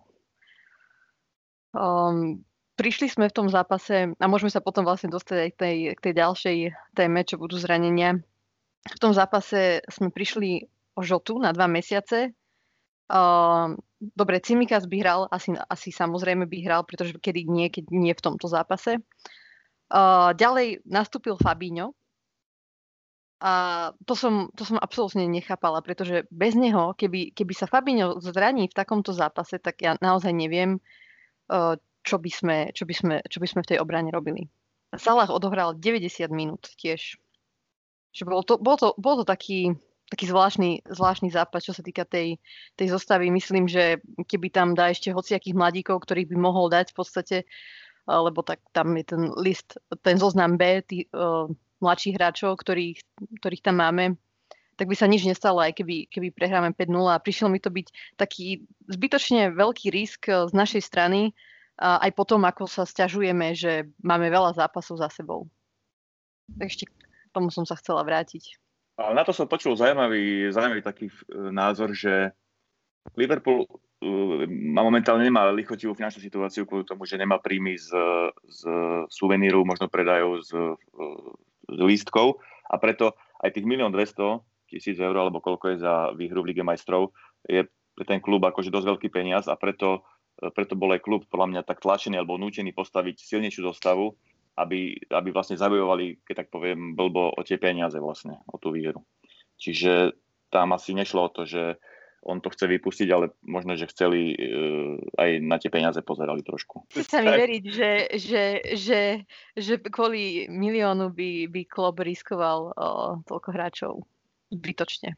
[1.76, 2.48] Um,
[2.86, 6.00] prišli sme v tom zápase a môžeme sa potom vlastne dostať aj k tej, k
[6.06, 6.58] tej ďalšej
[6.94, 8.22] téme, čo budú zranenia.
[8.86, 12.38] V tom zápase sme prišli o žotu na dva mesiace.
[13.10, 18.14] Uh, dobre, Cimikas by hral, asi, asi samozrejme by hral, pretože kedy nie, keď nie
[18.14, 19.02] v tomto zápase.
[19.90, 21.90] Uh, ďalej nastúpil Fabíňo.
[23.42, 23.54] A
[24.06, 28.78] to som, to som absolútne nechápala, pretože bez neho, keby, keby sa Fabíňo zraní v
[28.78, 30.78] takomto zápase, tak ja naozaj neviem,
[31.50, 31.74] uh,
[32.06, 34.46] čo by sme, čo by sme, čo by sme v tej obrane robili.
[34.96, 37.18] Salah odohral 90 minút tiež.
[38.16, 39.76] Že bol to, bol to, bol to taký,
[40.08, 42.40] taký zvláštny, zvláštny zápas, čo sa týka tej,
[42.80, 43.28] tej zostavy.
[43.28, 47.38] Myslím, že keby tam dá ešte hociakých mladíkov, ktorých by mohol dať v podstate,
[48.08, 51.50] lebo tak tam je ten list, ten zoznam B, tých uh,
[51.84, 53.02] mladších hráčov, ktorých,
[53.42, 54.16] ktorých tam máme,
[54.76, 57.12] tak by sa nič nestalo, aj keby, keby prehráme 5-0.
[57.12, 61.32] A prišiel mi to byť taký zbytočne veľký risk z našej strany,
[61.80, 65.52] aj potom, ako sa stiažujeme, že máme veľa zápasov za sebou.
[66.56, 66.94] Ešte k
[67.36, 68.56] tomu som sa chcela vrátiť.
[68.96, 71.16] A na to som počul zaujímavý, zaujímavý taký e,
[71.52, 72.32] názor, že
[73.14, 77.94] Liverpool uh, momentálne nemá lichotivú finančnú situáciu kvôli tomu, že nemá príjmy z,
[78.50, 78.62] z
[79.14, 80.50] suveníru, možno predajov z,
[81.70, 83.14] z lístkov a preto
[83.46, 84.42] aj tých 1 200
[84.74, 87.14] tisíc eur, alebo koľko je za výhru v Lige majstrov,
[87.46, 90.15] je pre ten klub akože dosť veľký peniaz a preto E,
[90.54, 94.16] preto bol aj klub podľa mňa tak tlačený alebo nútený postaviť silnejšiu zostavu,
[94.56, 99.04] aby, aby vlastne zabojovali, keď tak poviem, blbo o tie peniaze vlastne, o tú výhru.
[99.60, 100.16] Čiže
[100.52, 101.76] tam asi nešlo o to, že
[102.26, 106.90] on to chce vypustiť, ale možno, že chceli uh, aj na tie peniaze pozerali trošku.
[106.90, 108.44] Chce mi veriť, že, že,
[108.74, 109.02] že,
[109.54, 113.94] že kvôli miliónu by, by klub riskoval uh, toľko hráčov
[114.50, 115.14] zbytočne.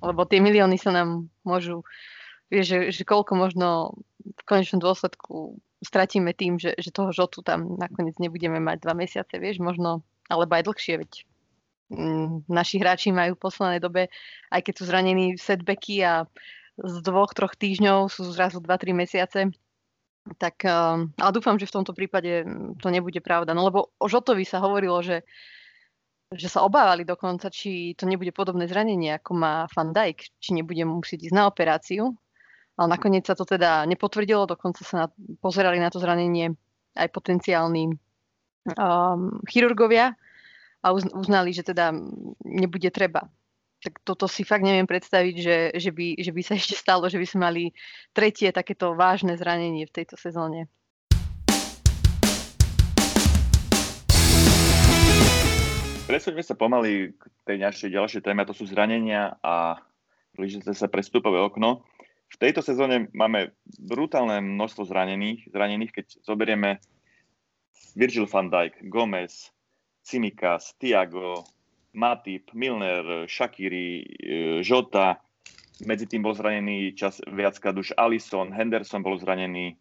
[0.00, 1.84] Lebo tie milióny sa nám môžu
[2.48, 3.68] vieš, že, že koľko možno
[4.24, 9.38] v konečnom dôsledku stratíme tým, že, že toho žotu tam nakoniec nebudeme mať dva mesiace,
[9.38, 11.10] vieš, možno, alebo aj dlhšie, veď
[11.94, 14.10] mm, naši hráči majú v poslednej dobe,
[14.50, 16.26] aj keď sú zranení setbacky a
[16.78, 19.40] z dvoch, troch týždňov sú zrazu 2-3 mesiace,
[20.36, 22.44] tak, um, ale dúfam, že v tomto prípade
[22.78, 23.56] to nebude pravda.
[23.56, 25.24] No lebo o Žotovi sa hovorilo, že,
[26.30, 30.84] že sa obávali dokonca, či to nebude podobné zranenie, ako má Van Dijk, či nebude
[30.84, 32.12] musieť ísť na operáciu
[32.78, 35.06] ale nakoniec sa to teda nepotvrdilo, dokonca sa na,
[35.42, 36.54] pozerali na to zranenie
[36.94, 37.90] aj potenciálni
[38.78, 40.14] um, chirurgovia
[40.78, 41.90] a uznali, že teda
[42.46, 43.26] nebude treba.
[43.82, 47.18] Tak toto si fakt neviem predstaviť, že, že, by, že by sa ešte stalo, že
[47.18, 47.64] by sme mali
[48.14, 50.70] tretie takéto vážne zranenie v tejto sezóne.
[56.06, 59.82] Presúďme sa pomaly k tej našej ďalšej téme, to sú zranenia a
[60.38, 61.84] blížite sa prestupové okno.
[62.28, 66.78] V tejto sezóne máme brutálne množstvo zranených, zranených keď zoberieme
[67.96, 69.50] Virgil van Dijk, Gomez,
[70.04, 71.48] Cimikas, Tiago,
[71.96, 74.04] Matip, Milner, Shakiri,
[74.60, 75.18] Žota,
[75.86, 79.78] medzi tým bol zranený čas viackrát už Allison, Henderson bol zranený.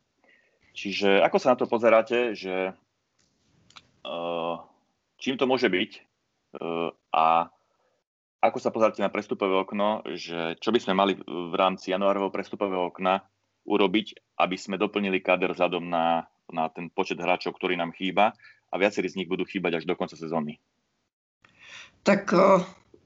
[0.78, 2.70] Čiže ako sa na to pozeráte, že
[4.06, 4.56] uh,
[5.18, 7.50] čím to môže byť uh, a
[8.38, 12.94] ako sa pozeráte na prestupové okno, že čo by sme mali v rámci januárového prestupového
[12.94, 13.26] okna
[13.66, 18.32] urobiť, aby sme doplnili kader vzhľadom na, na ten počet hráčov, ktorý nám chýba
[18.72, 20.62] a viacerí z nich budú chýbať až do konca sezóny?
[22.06, 22.32] Tak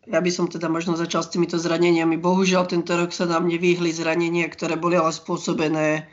[0.10, 2.18] ja by som teda možno začal s týmito zraneniami.
[2.18, 6.06] Bohužiaľ tento rok sa nám nevyhli zranenia, ktoré boli ale spôsobené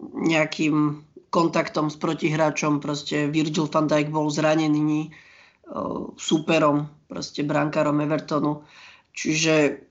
[0.00, 2.82] nejakým kontaktom s protihráčom.
[2.82, 5.14] Proste Virgil van Dijk bol zranený
[6.18, 8.66] superom, proste brankárom Evertonu.
[9.14, 9.86] Čiže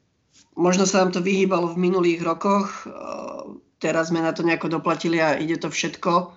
[0.59, 2.87] možno sa nám to vyhýbalo v minulých rokoch.
[3.79, 6.35] Teraz sme na to nejako doplatili a ide to všetko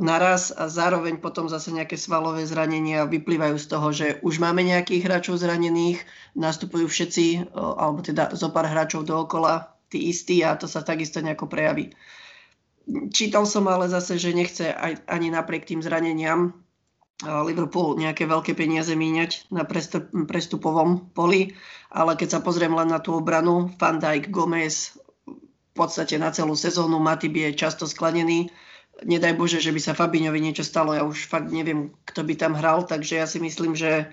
[0.00, 5.04] naraz a zároveň potom zase nejaké svalové zranenia vyplývajú z toho, že už máme nejakých
[5.04, 6.00] hráčov zranených,
[6.32, 11.52] nastupujú všetci, alebo teda zo pár hráčov dookola, tí istí a to sa takisto nejako
[11.52, 11.92] prejaví.
[13.12, 16.56] Čítal som ale zase, že nechce aj, ani napriek tým zraneniam
[17.22, 19.62] Liverpool nejaké veľké peniaze míňať na
[20.26, 21.54] prestupovom poli,
[21.92, 26.52] ale keď sa pozriem len na tú obranu, Van Dijk, Gomez, v podstate na celú
[26.52, 28.52] sezónu Matip je často sklenený,
[29.06, 32.52] nedaj Bože, že by sa Fabiňovi niečo stalo, ja už fakt neviem, kto by tam
[32.58, 34.12] hral, takže ja si myslím, že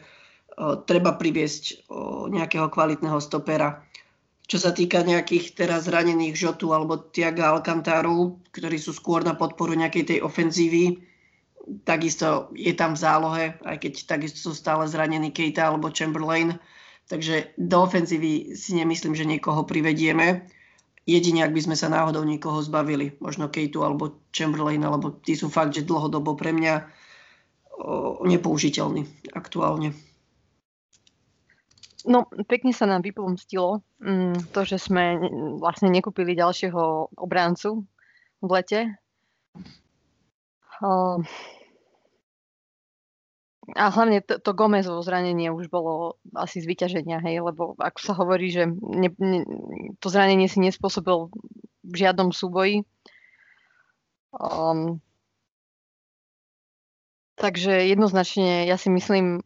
[0.55, 3.83] o, treba priviesť o, nejakého kvalitného stopera.
[4.49, 9.77] Čo sa týka nejakých teraz zranených Žotu alebo Tiaga Alcantaru, ktorí sú skôr na podporu
[9.77, 11.08] nejakej tej ofenzívy,
[11.83, 16.57] takisto je tam v zálohe, aj keď takisto sú stále zranení Keita alebo Chamberlain.
[17.09, 20.45] Takže do ofenzívy si nemyslím, že niekoho privedieme.
[21.09, 25.49] Jedine, ak by sme sa náhodou niekoho zbavili, možno Kejtu alebo Chamberlain, alebo tí sú
[25.49, 26.73] fakt, že dlhodobo pre mňa
[27.81, 29.97] o, nepoužiteľní aktuálne.
[32.05, 35.17] No, pekne sa nám vypomstilo mm, to, že sme
[35.57, 37.89] vlastne nekúpili ďalšieho obráncu
[38.39, 38.79] v lete.
[43.75, 48.13] A hlavne to, to Gomezovo zranenie už bolo asi z vyťaženia, hej, lebo ako sa
[48.17, 49.45] hovorí, že ne, ne,
[50.01, 51.29] to zranenie si nespôsobil
[51.85, 52.81] v žiadnom súboji.
[54.33, 55.01] Um,
[57.37, 59.45] takže jednoznačne ja si myslím,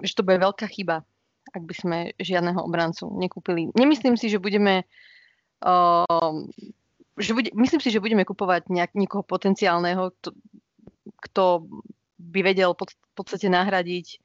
[0.00, 1.04] že to bude veľká chyba,
[1.52, 3.68] ak by sme žiadneho obrancu nekúpili.
[3.76, 4.88] Nemyslím si, že budeme
[5.60, 6.48] um,
[7.18, 10.30] že bude, myslím si, že budeme kupovať nejak, niekoho potenciálneho, kto,
[11.28, 11.44] kto
[12.16, 14.22] by vedel v podstate nahradiť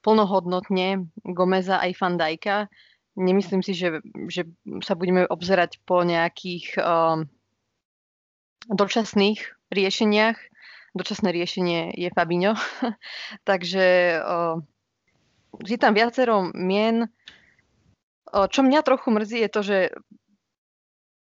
[0.00, 2.72] plnohodnotne Gomeza aj Fandajka.
[3.20, 4.00] Nemyslím si, že,
[4.32, 4.48] že
[4.80, 7.28] sa budeme obzerať po nejakých um,
[8.72, 10.38] dočasných riešeniach.
[10.96, 12.56] Dočasné riešenie je Fabinho.
[13.48, 14.56] Takže uh,
[15.60, 17.04] je tam viacero mien.
[18.30, 19.76] Uh, čo mňa trochu mrzí je to, že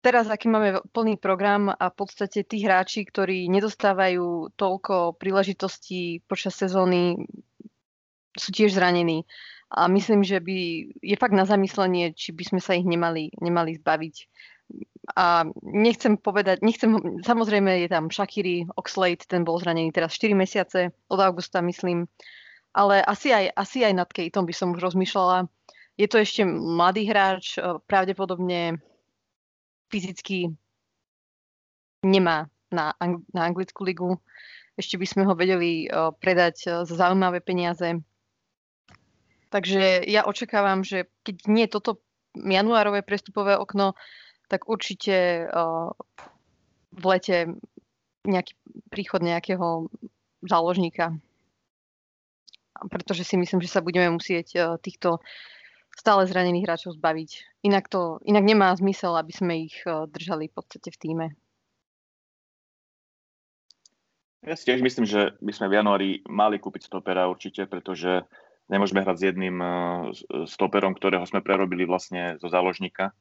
[0.04, 6.60] teraz, aký máme plný program a v podstate tí hráči, ktorí nedostávajú toľko príležitostí počas
[6.60, 7.24] sezóny,
[8.36, 9.24] sú tiež zranení.
[9.74, 10.58] A myslím, že by,
[11.02, 14.16] je fakt na zamyslenie, či by sme sa ich nemali, nemali zbaviť.
[15.18, 16.94] A nechcem povedať, nechcem,
[17.26, 22.06] samozrejme je tam Shakiri, Oxlade, ten bol zranený teraz 4 mesiace, od augusta myslím,
[22.74, 25.50] ale asi aj, asi aj nad Kejtom by som už rozmýšľala.
[25.98, 28.82] Je to ešte mladý hráč, pravdepodobne
[29.94, 30.50] fyzicky
[32.02, 34.18] nemá na, ang- na anglickú ligu.
[34.74, 38.02] Ešte by sme ho vedeli uh, predať uh, za zaujímavé peniaze.
[39.54, 42.02] Takže ja očakávam, že keď nie toto
[42.34, 43.94] januárové prestupové okno,
[44.50, 45.94] tak určite uh,
[46.90, 47.54] v lete
[48.26, 48.58] nejaký
[48.90, 49.94] príchod nejakého
[50.42, 51.14] záložníka.
[52.90, 55.22] Pretože si myslím, že sa budeme musieť týchto
[55.94, 57.64] stále zranených hráčov zbaviť.
[57.64, 61.28] Inak, to, inak nemá zmysel, aby sme ich eh, držali v podstate v týme.
[64.44, 68.28] Ja si tiež myslím, že by sme v januári mali kúpiť stopera určite, pretože
[68.68, 69.72] nemôžeme hrať s jedným eh,
[70.50, 73.16] stoperom, ktorého sme prerobili vlastne zo záložníka.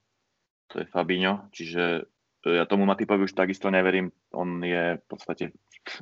[0.74, 4.10] To je Fabinho, čiže eh, ja tomu Matipovi už takisto neverím.
[4.32, 5.54] On je v podstate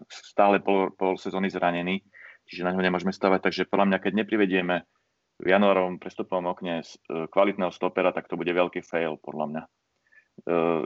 [0.09, 2.00] stále pol, pol sezóny zranený,
[2.46, 3.40] čiže na ňo nemôžeme stavať.
[3.44, 4.87] Takže podľa mňa, keď neprivedieme
[5.40, 6.87] v januárovom prestupovom okne e,
[7.33, 9.62] kvalitného stopera, tak to bude veľký fail, podľa mňa.
[9.64, 9.68] E,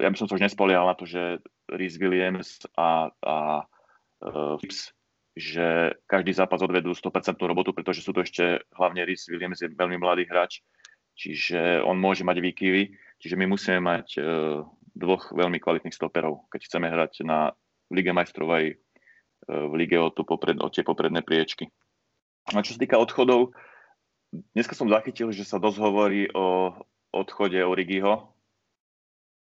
[0.07, 1.43] ja by som sa už nespoliehal na to, že
[1.75, 3.37] Rhys Williams a, a
[4.21, 4.61] uh,
[5.33, 9.97] že každý zápas odvedú 100% robotu, pretože sú to ešte hlavne Rhys Williams je veľmi
[9.97, 10.61] mladý hráč,
[11.17, 14.21] čiže on môže mať výkyvy, čiže my musíme mať
[14.95, 17.51] dvoch veľmi kvalitných stoperov, keď chceme hrať na
[17.91, 18.79] Lige majstrov aj
[19.49, 21.73] v Lige o, tu popred, o tie popredné priečky.
[22.53, 23.57] A čo sa týka odchodov,
[24.55, 26.75] dneska som zachytil, že sa dosť hovorí o
[27.15, 28.35] odchode Origiho.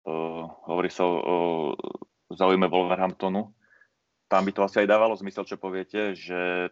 [0.01, 1.37] Uh, hovorí sa o, o
[2.33, 3.53] zaujíme Wolverhamptonu.
[4.31, 6.71] Tam by to asi aj dávalo zmysel, čo poviete, že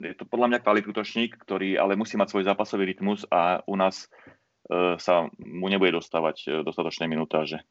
[0.00, 3.76] je to podľa mňa kvalitný útočník, ktorý ale musí mať svoj zápasový rytmus a u
[3.78, 4.08] nás
[4.66, 7.62] e, sa mu nebude dostávať e, dostatočné minutáže.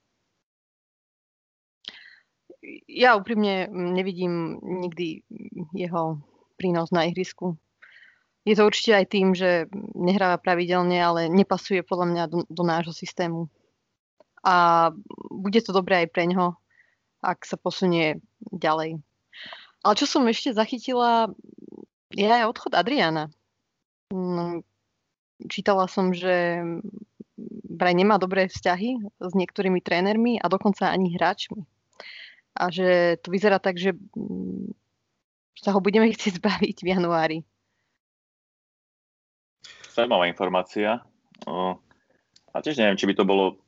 [2.87, 5.27] Ja úprimne nevidím nikdy
[5.75, 6.23] jeho
[6.55, 7.59] prínos na ihrisku.
[8.43, 12.91] Je to určite aj tým, že nehráva pravidelne, ale nepasuje podľa mňa do, do nášho
[12.91, 13.47] systému.
[14.43, 14.91] A
[15.31, 16.59] bude to dobré aj pre ňoho,
[17.23, 18.19] ak sa posunie
[18.51, 18.99] ďalej.
[19.83, 21.31] Ale čo som ešte zachytila,
[22.11, 23.31] je aj odchod Adriana.
[24.11, 24.67] Mm,
[25.47, 26.59] čítala som, že
[27.73, 31.63] vraj nemá dobré vzťahy s niektorými trénermi a dokonca ani hráčmi.
[32.53, 33.97] A že to vyzerá tak, že
[35.57, 37.39] sa ho budeme chcieť zbaviť v januári.
[39.93, 41.05] Zajímavá informácia.
[42.49, 43.61] A tiež neviem, či by to bolo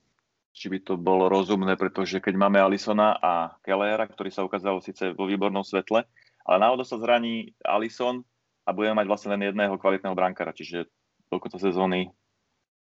[0.55, 5.11] či by to bolo rozumné, pretože keď máme Alisona a Kellera, ktorý sa ukázal síce
[5.11, 6.07] vo výbornom svetle,
[6.47, 8.23] ale náhodou sa zraní Alison
[8.63, 10.88] a budeme mať vlastne len jedného kvalitného brankára, čiže
[11.27, 12.07] do konca sezóny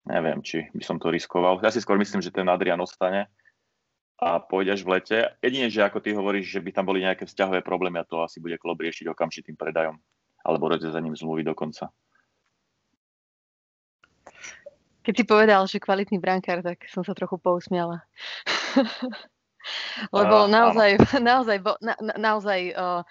[0.05, 1.57] neviem, či by som to riskoval.
[1.65, 3.33] Ja si skôr myslím, že ten Adrian ostane
[4.21, 5.17] a pôjde až v lete.
[5.41, 8.37] Jedine, že ako ty hovoríš, že by tam boli nejaké vzťahové problémy a to asi
[8.37, 9.97] bude klub riešiť okamžitým predajom
[10.45, 11.89] alebo rozrezaním zmluvy dokonca.
[15.05, 18.01] Keď si povedal, že kvalitný brankár, tak som sa trochu pousmiala.
[20.17, 23.05] Lebo uh, naozaj, naozaj, na, na, naozaj uh,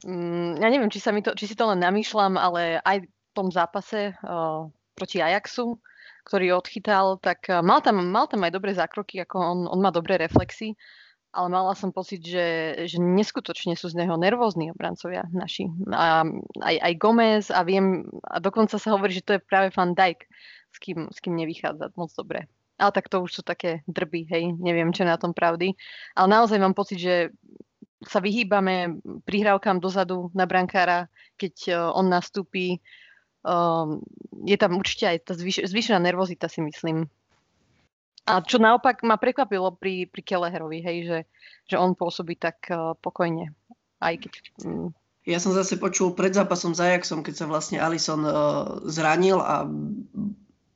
[0.00, 3.08] Mm, ja neviem, či, sa mi to, či si to len namýšľam, ale aj v
[3.36, 4.64] tom zápase uh,
[4.96, 5.76] proti Ajaxu,
[6.24, 9.92] ktorý odchytal, tak uh, mal, tam, mal tam aj dobré zákroky, ako on, on má
[9.92, 10.72] dobré reflexy,
[11.30, 15.70] ale mala som pocit, že, že neskutočne sú z neho nervózni obrancovia naši.
[15.94, 16.26] A,
[16.58, 20.26] aj, aj Gomez a viem, a dokonca sa hovorí, že to je práve Van Dijk,
[20.74, 22.50] s kým, s kým nevychádza moc dobre.
[22.80, 25.76] Ale tak to už sú také drby, hej, neviem, čo na tom pravdy.
[26.16, 27.14] Ale naozaj mám pocit, že
[28.00, 32.80] sa vyhýbame prihrávkam dozadu na brankára, keď uh, on nastúpi.
[33.44, 34.00] Um,
[34.48, 37.12] je tam určite aj tá zvýš- zvýšená nervozita, si myslím.
[38.28, 41.18] A čo naopak ma prekvapilo pri, pri Keleherovi, hej, že,
[41.72, 43.52] že on pôsobí tak uh, pokojne.
[44.00, 44.32] Aj keď,
[44.66, 44.92] um...
[45.28, 48.32] Ja som zase počul pred zápasom s Ajaxom, keď sa vlastne Alison uh,
[48.88, 49.68] zranil a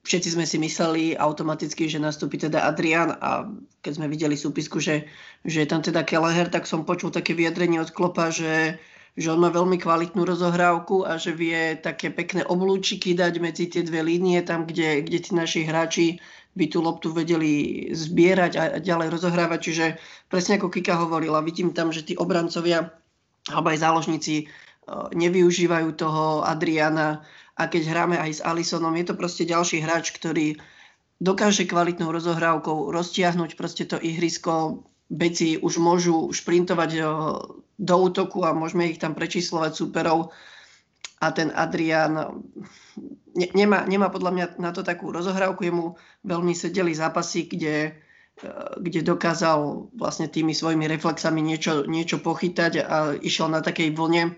[0.05, 3.49] všetci sme si mysleli automaticky, že nastúpi teda Adrian a
[3.81, 5.09] keď sme videli súpisku, že,
[5.49, 8.77] že je tam teda Kelleher, tak som počul také vyjadrenie od Klopa, že,
[9.17, 13.81] že on má veľmi kvalitnú rozohrávku a že vie také pekné oblúčiky dať medzi tie
[13.81, 16.07] dve línie, tam, kde, kde tí naši hráči
[16.55, 19.61] by tú loptu vedeli zbierať a ďalej rozohrávať.
[19.61, 19.87] Čiže
[20.31, 22.95] presne ako Kika hovorila, vidím tam, že tí obrancovia
[23.51, 24.49] alebo aj záložníci eh,
[25.13, 30.59] nevyužívajú toho Adriana a keď hráme aj s Alisonom, je to proste ďalší hráč, ktorý
[31.23, 34.83] dokáže kvalitnou rozohrávkou roztiahnuť proste to ihrisko.
[35.05, 37.05] Beci už môžu šprintovať eh,
[37.75, 40.31] do útoku a môžeme ich tam prečíslovať súperov.
[41.25, 42.45] A ten Adrian
[43.33, 45.65] ne, nemá, nemá podľa mňa na to takú rozohrávku.
[45.65, 47.97] Jemu veľmi sedeli zápasy, kde,
[48.45, 54.23] eh, kde dokázal vlastne tými svojimi reflexami niečo, niečo pochytať a išiel na takej vlne
[54.29, 54.37] eh,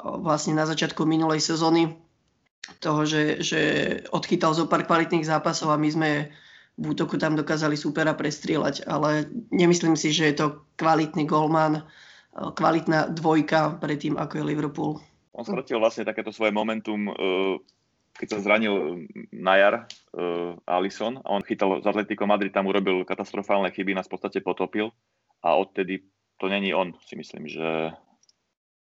[0.00, 1.96] vlastne na začiatku minulej sezóny
[2.84, 3.60] toho, že, že
[4.12, 6.10] odchytal zo pár kvalitných zápasov a my sme
[6.80, 10.46] v útoku tam dokázali supera prestrieľať, ale nemyslím si, že je to
[10.80, 11.84] kvalitný golman,
[12.32, 14.92] kvalitná dvojka pre tým, ako je Liverpool.
[15.40, 17.56] On stratil vlastne takéto svoje momentum, eh,
[18.20, 23.08] keď sa zranil na jar eh, Alison a on chytal z Atletico Madrid, tam urobil
[23.08, 24.92] katastrofálne chyby, nás v podstate potopil
[25.40, 26.04] a odtedy
[26.36, 27.96] to není on, si myslím, že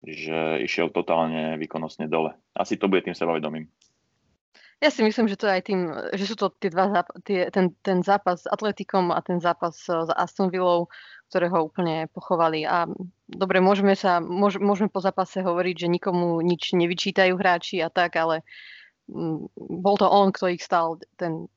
[0.05, 2.37] že išiel totálne výkonnostne dole.
[2.53, 3.65] Asi to bude tým sebavedomým.
[4.77, 7.73] Ja si myslím, že to aj tým, že sú to tie dva záp- tie, ten,
[7.81, 10.85] ten zápas s Atletikom a ten zápas s Aston Villou,
[11.27, 12.63] ktoré ho úplne pochovali.
[12.63, 12.87] A
[13.27, 18.15] dobre, môžeme, sa, môž, môžeme po zápase hovoriť, že nikomu nič nevyčítajú hráči a tak,
[18.15, 18.47] ale
[19.11, 19.51] mm,
[19.83, 21.51] bol to on, kto ich stal ten,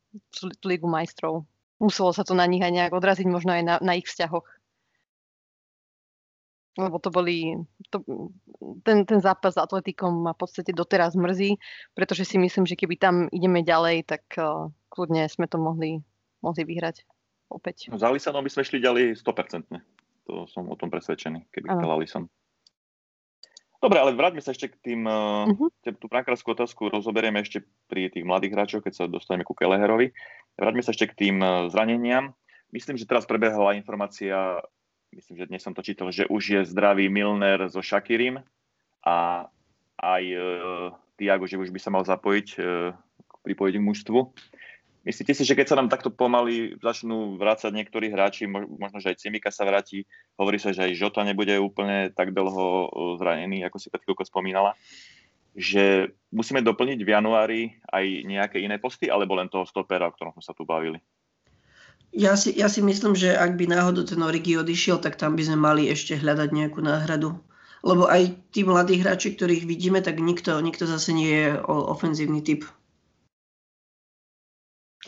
[0.67, 1.47] ligu majstrov.
[1.79, 4.61] Muselo sa to na nich aj nejak odraziť, možno aj na, na ich vzťahoch
[6.79, 7.61] lebo to boli,
[7.91, 8.01] to,
[8.87, 11.61] ten, ten zápas s Atletikom ma v podstate doteraz mrzí,
[11.93, 16.01] pretože si myslím, že keby tam ideme ďalej, tak uh, kľudne sme to mohli,
[16.41, 17.05] mohli vyhrať
[17.51, 17.91] opäť.
[17.91, 19.67] No, za Alisonom by sme šli ďalej 100%.
[20.31, 22.25] To som o tom presvedčený, keby chcel Alison.
[23.81, 25.73] Dobre, ale vráťme sa ešte k tým, uh-huh.
[25.81, 30.13] tú brankárskú otázku rozoberieme ešte pri tých mladých hráčoch, keď sa dostaneme ku Keleherovi.
[30.61, 32.37] Vráťme sa ešte k tým uh, zraneniam.
[32.77, 34.61] Myslím, že teraz prebehla informácia
[35.15, 38.43] myslím, že dnes som to čítal, že už je zdravý Milner so Shakirim
[39.03, 39.47] a
[40.01, 40.39] aj e,
[41.19, 42.95] Tiago, že už by sa mal zapojiť, e,
[43.45, 44.19] pripojiť k mužstvu.
[45.01, 49.21] Myslíte si, že keď sa nám takto pomaly začnú vrácať niektorí hráči, možno, že aj
[49.25, 50.05] Cimika sa vráti,
[50.37, 54.77] hovorí sa, že aj Žota nebude úplne tak dlho zranený, ako si pred chvíľkou spomínala?
[55.57, 60.35] že musíme doplniť v januári aj nejaké iné posty, alebo len toho stopera, o ktorom
[60.39, 61.03] sme sa tu bavili?
[62.11, 65.47] Ja si, ja si myslím, že ak by náhodou ten Origi odišiel, tak tam by
[65.47, 67.39] sme mali ešte hľadať nejakú náhradu.
[67.87, 72.67] Lebo aj tí mladí hráči, ktorých vidíme, tak nikto, nikto zase nie je ofenzívny typ.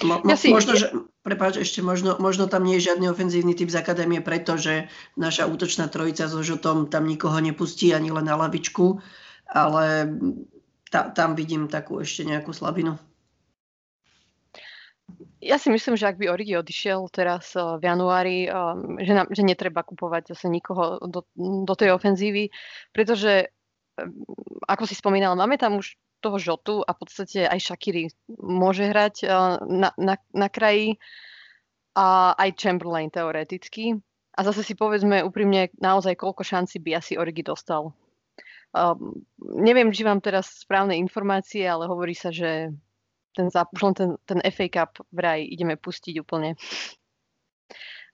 [0.02, 0.90] Mo, ja si, možno, že,
[1.22, 5.86] prepáč, ešte možno, možno tam nie je žiadny ofenzívny typ z akadémie, pretože naša útočná
[5.86, 8.98] trojica so Žotom tam nikoho nepustí ani len na lavičku,
[9.46, 10.10] ale
[10.90, 12.98] ta, tam vidím takú ešte nejakú slabinu.
[15.42, 19.26] Ja si myslím, že ak by Origi odišiel teraz uh, v januári, uh, že, nám,
[19.34, 22.54] že netreba kupovať zase nikoho do, do tej ofenzívy,
[22.94, 24.06] pretože, uh,
[24.70, 29.26] ako si spomínal, máme tam už toho Žotu a v podstate aj Shakiri môže hrať
[29.66, 31.02] na, na, na kraji
[31.98, 33.98] a aj Chamberlain teoreticky.
[34.32, 37.92] A zase si povedzme úprimne, naozaj koľko šanci by asi Origi dostal.
[38.72, 39.28] Um,
[39.60, 42.72] neviem, či mám teraz správne informácie, ale hovorí sa, že
[43.36, 46.56] ten, len ten, ten FA Cup vraj ideme pustiť úplne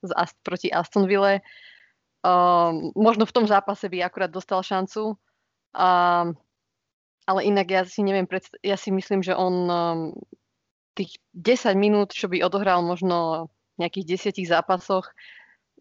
[0.03, 1.47] z Ast, proti Astonville.
[2.27, 5.15] Um, možno v tom zápase by akurát dostal šancu.
[5.71, 6.35] Um,
[7.29, 10.01] ale inak ja si neviem, predst- ja si myslím, že on um,
[10.97, 15.13] tých 10 minút, čo by odohral možno v nejakých desiatich zápasoch,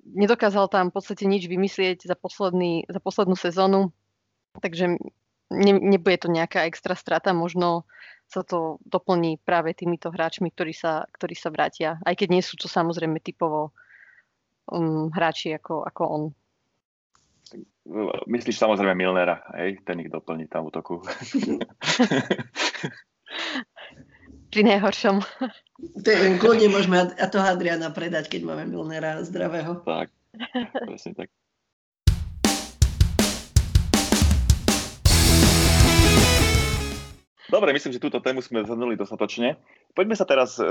[0.04, 3.96] nedokázal tam v podstate nič vymyslieť za, posledný, za poslednú sezónu.
[4.60, 5.00] Takže
[5.50, 7.88] ne, nebude to nejaká extra strata, možno
[8.28, 11.96] sa to doplní práve týmito hráčmi, ktorí sa, ktorí sa vrátia.
[12.04, 13.72] Aj keď nie sú to samozrejme typovo
[14.68, 16.24] um, hráči ako, ako on.
[18.28, 19.80] Myslíš samozrejme Milnera, hej?
[19.88, 21.00] ten ich doplní tam útoku.
[24.52, 25.24] Pri najhoršom.
[26.40, 29.84] Kľudne môžeme a toho Adriana predať, keď máme Milnera zdravého.
[29.88, 30.12] Tak,
[30.84, 31.32] presne tak.
[37.48, 39.56] Dobre, myslím, že túto tému sme zhrnuli dostatočne.
[39.96, 40.68] Poďme sa teraz e,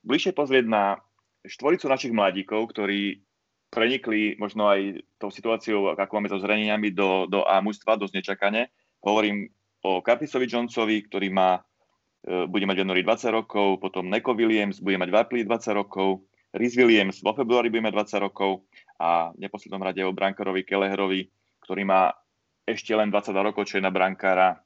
[0.00, 0.96] bližšie pozrieť na
[1.44, 3.20] štvoricu našich mladíkov, ktorí
[3.76, 8.72] prenikli možno aj tou situáciou, ako máme so zraneniami do, do A mužstva, dosť nečakane.
[9.04, 9.52] Hovorím
[9.84, 11.60] o Curtisovi Johnsovi, ktorý má,
[12.24, 15.76] e, bude mať v januári 20 rokov, potom Neko Williams bude mať v apríli 20
[15.76, 16.24] rokov,
[16.56, 18.64] Rhys Williams vo februári bude mať 20 rokov
[18.96, 21.28] a v neposlednom rade o brankárovi Kelleherovi,
[21.60, 22.16] ktorý má
[22.64, 24.56] ešte len 22 rokov, čo je na brankára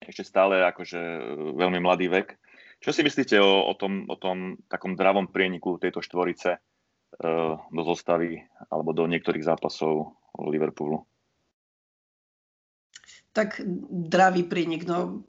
[0.00, 1.20] ešte stále akože e,
[1.60, 2.40] veľmi mladý vek.
[2.80, 6.56] Čo si myslíte o, o, tom, o tom takom dravom prieniku tejto štvorice
[7.72, 11.04] do zostavy alebo do niektorých zápasov Liverpoolu?
[13.32, 13.60] Tak
[14.08, 15.24] dravý prienik, no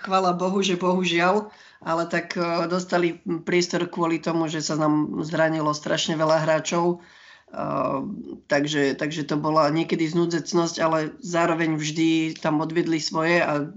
[0.00, 1.52] chvala Bohu, že bohužiaľ,
[1.84, 7.04] ale tak uh, dostali priestor kvôli tomu, že sa nám zranilo strašne veľa hráčov
[8.46, 13.72] takže, takže to bola niekedy znúdzecnosť, ale zároveň vždy tam odvedli svoje a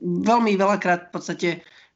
[0.00, 1.48] veľmi veľakrát v podstate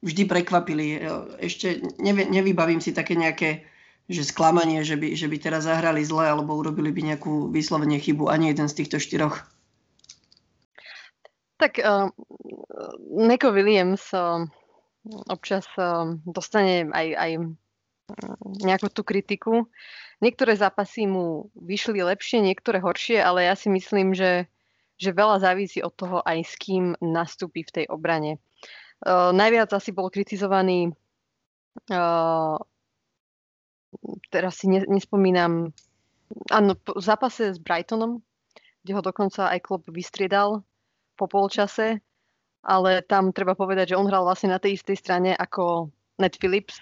[0.05, 1.01] vždy prekvapili.
[1.41, 3.65] Ešte nevy, nevybavím si také nejaké
[4.05, 8.29] že sklamanie, že by, že by teraz zahrali zle alebo urobili by nejakú vyslovene chybu.
[8.29, 9.41] Ani jeden z týchto štyroch.
[11.57, 12.13] Tak uh,
[13.09, 14.45] Neko Williams uh,
[15.25, 17.31] občas uh, dostane aj, aj
[18.61, 19.65] nejakú tú kritiku.
[20.21, 24.45] Niektoré zápasy mu vyšli lepšie, niektoré horšie, ale ja si myslím, že,
[25.01, 28.37] že veľa závisí od toho aj s kým nastúpi v tej obrane.
[29.05, 30.89] Uh, najviac asi bol kritizovaný
[31.93, 32.57] uh,
[34.33, 35.71] teraz si ne, nespomínam
[36.49, 38.19] áno, v zápase s Brightonom,
[38.81, 40.65] kde ho dokonca aj klub vystriedal
[41.15, 42.01] po polčase,
[42.65, 46.81] ale tam treba povedať, že on hral vlastne na tej istej strane ako Ned Phillips,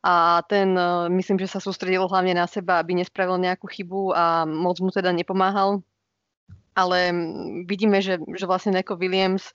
[0.00, 4.48] a ten e, myslím, že sa sústredil hlavne na seba, aby nespravil nejakú chybu a
[4.48, 5.84] moc mu teda nepomáhal.
[6.72, 7.12] Ale
[7.68, 9.52] vidíme, že, že vlastne Neko Williams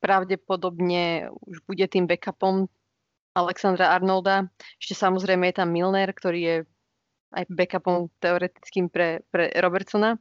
[0.00, 2.66] pravdepodobne už bude tým backupom
[3.36, 4.50] Alexandra Arnolda.
[4.80, 6.56] Ešte samozrejme je tam Milner, ktorý je
[7.30, 10.18] aj backupom teoretickým pre, pre Robertsona.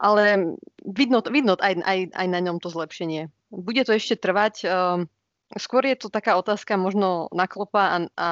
[0.00, 3.28] Ale vidno, vidno aj, aj, aj na ňom to zlepšenie.
[3.52, 4.64] Bude to ešte trvať.
[4.64, 5.08] Um,
[5.56, 8.28] skôr je to taká otázka možno na Klopa a, a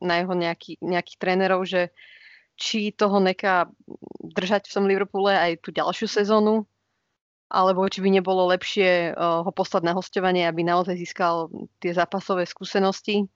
[0.00, 1.92] na jeho nejaký, nejakých trénerov, že
[2.54, 3.68] či toho neka
[4.22, 6.64] držať v tom Liverpoole aj tú ďalšiu sezónu,
[7.52, 12.48] alebo či by nebolo lepšie uh, ho poslať na hostovanie, aby naozaj získal tie zápasové
[12.48, 13.28] skúsenosti,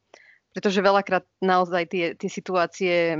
[0.53, 3.15] pretože veľakrát naozaj tie, tie situácie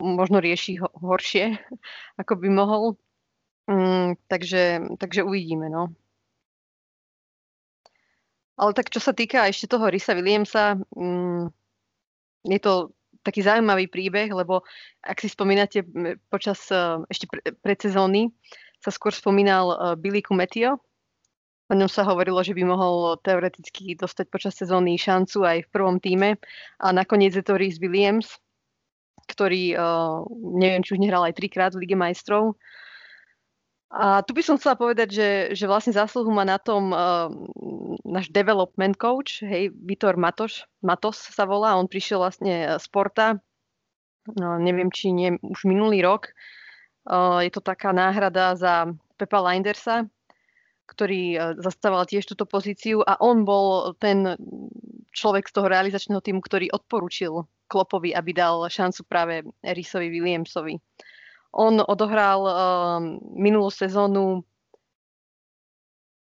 [0.00, 1.58] možno rieši ho, horšie,
[2.20, 2.84] ako by mohol.
[3.64, 5.92] Mm, takže, takže uvidíme, no.
[8.54, 11.50] Ale tak čo sa týka ešte toho Risa Williamsa, mm,
[12.44, 14.62] je to taký zaujímavý príbeh, lebo
[15.00, 15.80] ak si spomínate
[16.28, 18.28] počas uh, ešte pre, predsezóny
[18.84, 20.76] sa skôr spomínal uh, Billy Kumetio.
[21.64, 25.96] O ňom sa hovorilo, že by mohol teoreticky dostať počas sezóny šancu aj v prvom
[25.96, 26.36] týme.
[26.76, 28.36] A nakoniec je to Rhys Williams,
[29.32, 30.28] ktorý, uh,
[30.60, 32.60] neviem, či už nehral aj trikrát v Lige majstrov.
[33.94, 37.30] A tu by som chcela povedať, že, že vlastne zásluhu má na tom uh,
[38.04, 43.38] náš development coach, hej, Vitor Matoš, Matos sa volá, on prišiel vlastne z Porta,
[44.34, 46.34] no, neviem, či nie, už minulý rok.
[47.44, 48.88] Je to taká náhrada za
[49.20, 50.08] Pepa Lindersa,
[50.88, 54.36] ktorý e, zastával tiež túto pozíciu a on bol ten
[55.14, 60.76] človek z toho realizačného týmu, ktorý odporučil Klopovi, aby dal šancu práve Risovi Williamsovi.
[61.54, 62.52] On odohral um,
[63.38, 64.42] minulú sezónu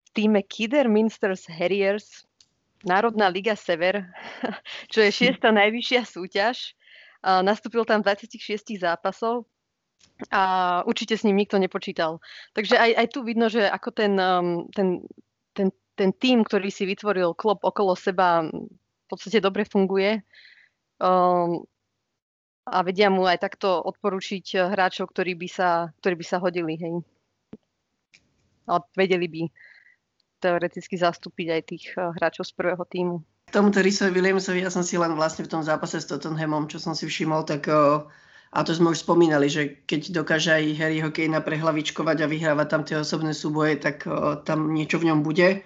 [0.06, 2.30] v týme Kidderminsters Harriers,
[2.86, 4.06] Národná liga Sever,
[4.94, 6.78] čo je šiesta najvyššia súťaž.
[7.24, 9.50] Uh, nastúpil tam 26 zápasov
[10.32, 10.41] a
[10.86, 12.22] určite s ním nikto nepočítal.
[12.54, 15.04] Takže aj, aj tu vidno, že ako ten, um, ten,
[15.51, 20.24] ten, ten tým, ktorý si vytvoril klop okolo seba, v podstate dobre funguje.
[21.01, 21.66] Um,
[22.64, 26.80] a vedia mu aj takto odporučiť hráčov, ktorí by sa, ktorí by sa hodili.
[26.80, 27.04] Hej.
[28.72, 29.41] A vedeli by
[30.39, 33.20] teoreticky zastúpiť aj tých uh, hráčov z prvého týmu.
[33.51, 36.95] Tomuto Risovi Williamsovi ja som si len vlastne v tom zápase s Tottenhamom, čo som
[36.95, 38.08] si všimol, tak uh,
[38.54, 42.82] a to sme už spomínali, že keď dokáže aj Harry Hokejna prehlavičkovať a vyhrávať tam
[42.86, 45.66] tie osobné súboje, tak uh, tam niečo v ňom bude.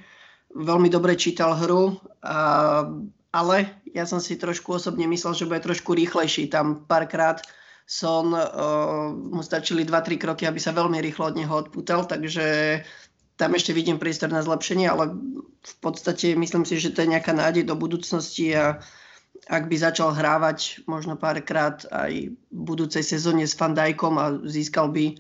[0.56, 2.84] Veľmi dobre čítal hru, uh,
[3.36, 3.56] ale
[3.92, 6.48] ja som si trošku osobne myslel, že bude trošku rýchlejší.
[6.48, 7.44] Tam párkrát
[7.84, 12.80] Son uh, mu stačili 2-3 kroky, aby sa veľmi rýchlo od neho odputal, takže
[13.36, 15.12] tam ešte vidím priestor na zlepšenie, ale
[15.62, 18.80] v podstate myslím si, že to je nejaká nádej do budúcnosti a
[19.46, 25.14] ak by začal hrávať možno párkrát aj v budúcej sezóne s Fandajkom a získal by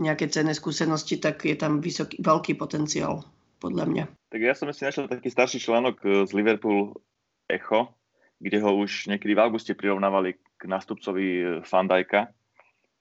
[0.00, 3.24] nejaké cenné skúsenosti, tak je tam vysoký, veľký potenciál,
[3.62, 4.04] podľa mňa.
[4.32, 6.98] Tak ja som si našiel taký starší článok e, z Liverpool
[7.46, 7.94] Echo,
[8.42, 12.34] kde ho už niekedy v auguste prirovnávali k nástupcovi Fandajka,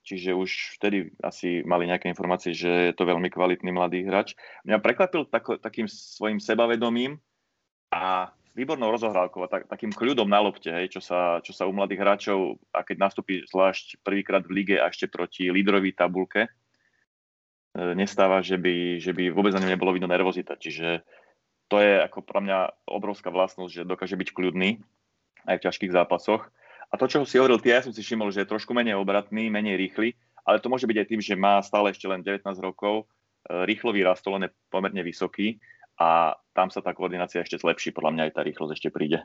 [0.06, 4.38] čiže už vtedy asi mali nejaké informácie, že je to veľmi kvalitný mladý hráč.
[4.66, 7.18] Mňa prekvapil tako, takým svojim sebavedomím
[7.90, 11.72] a výbornou rozohrávkou a tak, takým kľudom na lopte, hej, čo, sa, čo sa u
[11.72, 16.50] mladých hráčov, a keď nastúpi zvlášť prvýkrát v lige a ešte proti lídrovej tabulke, e,
[17.96, 20.60] nestáva, že by, že by vôbec na ňom nebolo vidno nervozita.
[20.60, 21.04] Čiže
[21.72, 24.84] to je ako pre mňa obrovská vlastnosť, že dokáže byť kľudný
[25.48, 26.52] aj v ťažkých zápasoch.
[26.92, 29.48] A to, čo si hovoril ty, ja som si všimol, že je trošku menej obratný,
[29.48, 30.12] menej rýchly,
[30.44, 33.08] ale to môže byť aj tým, že má stále ešte len 19 rokov,
[33.48, 35.56] e, rýchlo vyrastol, len je pomerne vysoký
[36.02, 39.22] a tam sa tá koordinácia ešte zlepší, podľa mňa aj tá rýchlosť ešte príde.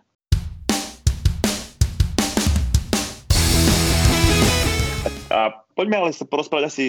[5.32, 6.86] A poďme ale sa porozprávať asi,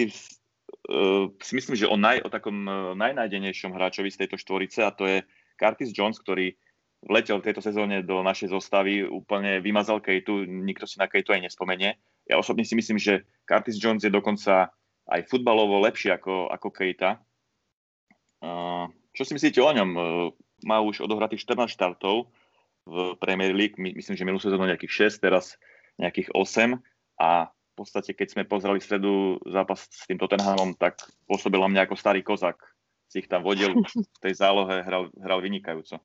[0.88, 4.94] uh, si myslím, že o, naj, o takom uh, najnájdenejšom hráčovi z tejto štvorice a
[4.94, 5.24] to je
[5.58, 6.54] Curtis Jones, ktorý
[7.02, 11.50] vletel v tejto sezóne do našej zostavy, úplne vymazal Kejtu, nikto si na Kejtu aj
[11.50, 11.98] nespomenie.
[12.26, 14.70] Ja osobne si myslím, že Curtis Jones je dokonca
[15.08, 17.22] aj futbalovo lepší ako, ako Kejta.
[18.38, 19.90] Uh, čo si myslíte o ňom?
[20.62, 22.30] Má už odohratých 14 štartov
[22.86, 25.58] v Premier League, My, myslím, že minulú sezónu nejakých 6, teraz
[25.98, 26.78] nejakých 8
[27.18, 29.12] a v podstate, keď sme pozreli v stredu
[29.42, 32.62] zápas s tým Tottenhamom, tak pôsobil mňa ako starý kozak.
[33.10, 35.98] Si ich tam vodil, v tej zálohe hral, hral vynikajúco.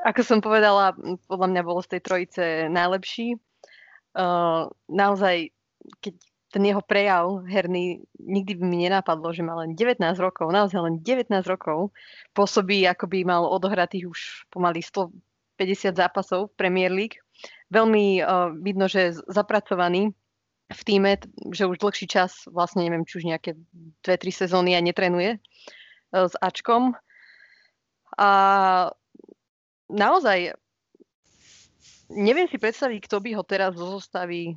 [0.00, 0.96] Ako som povedala,
[1.28, 3.36] podľa mňa bolo z tej trojice najlepší.
[4.16, 5.52] Uh, naozaj,
[6.00, 6.14] keď
[6.52, 11.00] ten jeho prejav herný nikdy by mi nenapadlo, že má len 19 rokov, naozaj len
[11.00, 11.96] 19 rokov.
[12.36, 14.20] Pôsobí, ako by mal odohratých už
[14.52, 17.16] pomaly 150 zápasov v Premier League.
[17.72, 20.12] Veľmi uh, vidno, že zapracovaný
[20.68, 21.16] v týme,
[21.56, 23.56] že už dlhší čas, vlastne neviem, či už nejaké
[24.04, 26.92] 2-3 sezóny aj netrenuje uh, s Ačkom.
[28.20, 28.28] A
[29.88, 30.52] naozaj
[32.12, 34.52] neviem si predstaviť, kto by ho teraz zo zostavy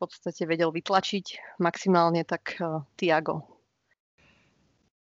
[0.00, 3.60] podstate vedel vytlačiť maximálne, tak uh, Tiago.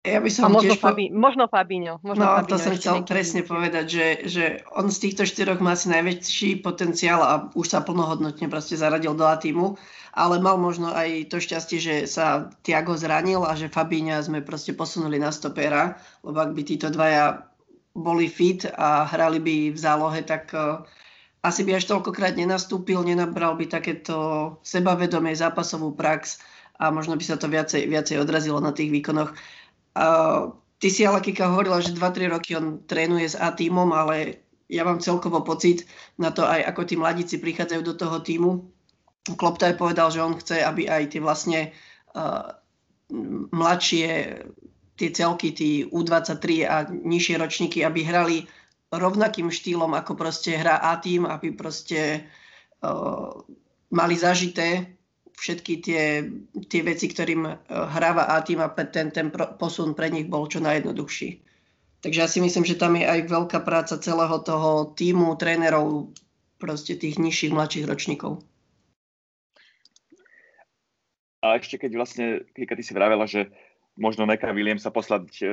[0.05, 0.85] Ja by som a možno, tiež...
[0.85, 1.97] Fabi, možno Fabinho.
[2.05, 3.49] Možno no, Fabinho to som chcel presne tým.
[3.57, 4.45] povedať, že, že
[4.77, 9.25] on z týchto štyroch má asi najväčší potenciál a už sa plnohodnotne proste zaradil do
[9.25, 9.81] A týmu,
[10.13, 14.77] ale mal možno aj to šťastie, že sa Tiago zranil a že Fabíňa sme proste
[14.77, 17.49] posunuli na stopera, lebo ak by títo dvaja
[17.97, 20.85] boli fit a hrali by v zálohe, tak uh,
[21.45, 24.17] asi by až toľkokrát nenastúpil, nenabral by takéto
[24.65, 26.41] sebavedomie, zápasovú prax
[26.81, 29.37] a možno by sa to viacej, viacej odrazilo na tých výkonoch.
[29.93, 34.41] Uh, ty si ale Kika hovorila, že 2-3 roky on trénuje s A týmom, ale
[34.73, 35.85] ja mám celkovo pocit
[36.17, 38.65] na to aj ako tí mladíci prichádzajú do toho týmu.
[39.37, 41.61] Klopp aj povedal, že on chce, aby aj tie vlastne
[42.17, 42.57] uh,
[43.53, 44.41] mladšie
[44.95, 48.37] tie celky, tí U23 a nižšie ročníky, aby hrali
[48.99, 52.25] rovnakým štýlom, ako proste hrá A-tým, aby proste
[52.83, 53.33] uh,
[53.91, 54.95] mali zažité
[55.35, 56.03] všetky tie,
[56.71, 59.29] tie veci, ktorým uh, hráva A-tým a ten, ten
[59.59, 61.45] posun pre nich bol čo najjednoduchší.
[62.05, 66.13] Takže ja si myslím, že tam je aj veľká práca celého toho týmu, trénerov,
[66.61, 68.45] proste tých nižších, mladších ročníkov.
[71.45, 72.27] A ešte keď vlastne,
[72.57, 73.53] keď ty si vravela, že
[74.01, 75.47] možno nechá William sa poslať e,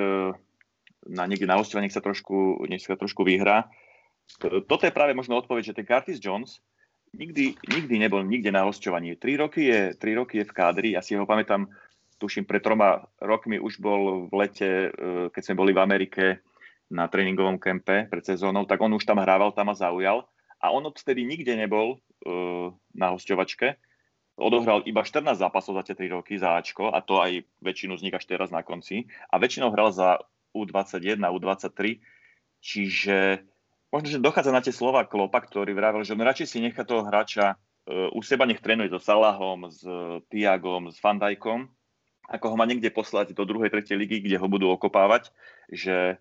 [1.07, 3.69] na niekde na hostovanie, nech sa trošku, nech sa trošku vyhrá.
[4.39, 6.61] Toto je práve možno odpoveď, že ten Curtis Jones
[7.17, 9.17] nikdy, nikdy nebol nikde na hostovaní.
[9.19, 11.67] Tri roky, je, tri roky je v kádri, ja si ho pamätám,
[12.21, 14.89] tuším, pred troma rokmi už bol v lete, e,
[15.33, 16.25] keď sme boli v Amerike
[16.91, 20.27] na tréningovom kempe pred sezónou, tak on už tam hrával, tam ma zaujal.
[20.61, 23.81] A on odtedy nikde nebol uh, na hostovačke
[24.41, 28.09] odohral iba 14 zápasov za tie 3 roky za Ačko a to aj väčšinu z
[28.09, 29.05] nich až teraz na konci.
[29.29, 30.17] A väčšinou hral za
[30.55, 31.99] U21, U23,
[32.61, 33.47] čiže
[33.89, 37.03] možno, že dochádza na tie slova Klopa, ktorý vravel, že on radšej si nechá toho
[37.03, 39.81] hráča uh, u seba, nech trénuje so Salahom, s
[40.29, 41.67] Tiagom, s Fandajkom,
[42.31, 45.35] ako ho má niekde poslať do druhej, tretej ligy, kde ho budú okopávať,
[45.67, 46.15] že,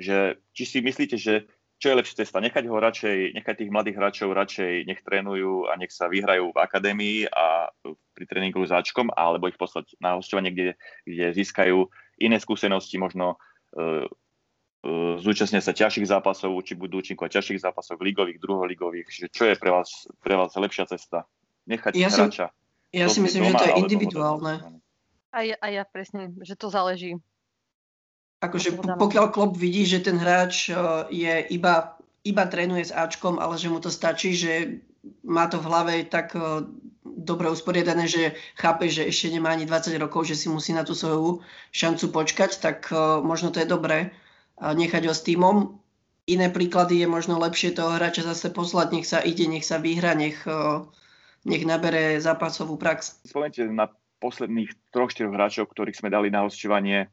[0.00, 1.44] že či si myslíte, že
[1.80, 2.44] čo je lepšia cesta?
[2.44, 6.60] Nechať ho radšej, nechať tých mladých hráčov radšej nech trénujú a nech sa vyhrajú v
[6.60, 7.72] akadémii a
[8.12, 10.76] pri tréningu s Ačkom, alebo ich poslať na hostovanie, kde,
[11.08, 11.88] kde získajú
[12.20, 13.40] iné skúsenosti, možno
[15.20, 19.06] zúčastnia sa ťažších zápasov, či budú účinkovať ťažších zápasov, ligových, druholigových.
[19.08, 21.28] Že čo je pre vás, pre vás lepšia cesta?
[21.68, 22.46] Nechať ja hráča.
[22.48, 24.54] Si, ja si myslím, doma, že to je individuálne.
[25.30, 27.20] A ja, a ja presne, že to záleží
[28.40, 30.76] Akože pokiaľ klub vidí, že ten hráč eh,
[31.12, 34.80] je iba, iba trénuje s Ačkom, ale že mu to stačí, že
[35.20, 36.32] má to v hlave tak
[37.20, 40.96] dobre usporiadané, že chápe, že ešte nemá ani 20 rokov, že si musí na tú
[40.96, 44.16] svoju šancu počkať, tak eh, možno to je dobré
[44.60, 45.80] nechať ho s týmom.
[46.28, 50.12] Iné príklady je možno lepšie toho hráča zase poslať, nech sa ide, nech sa vyhra,
[50.14, 50.44] nech,
[51.48, 53.24] nech nabere zápasovú prax.
[53.24, 53.88] Spomente na
[54.20, 57.08] posledných troch, štyroch hráčov, ktorých sme dali na hostovanie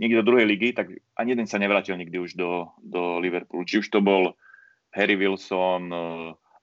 [0.00, 3.68] niekde do druhej ligy, tak ani jeden sa nevrátil nikdy už do, do Liverpoolu.
[3.68, 4.34] Či už to bol
[4.96, 5.92] Harry Wilson,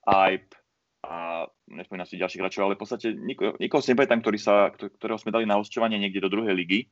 [0.04, 0.63] Ipe
[1.04, 5.20] a nespomínam si ďalších hráčov, ale v podstate nikoho, nikoho si nepamätám, ktorý sa, ktorého
[5.20, 6.88] sme dali na hostovanie niekde do druhej ligy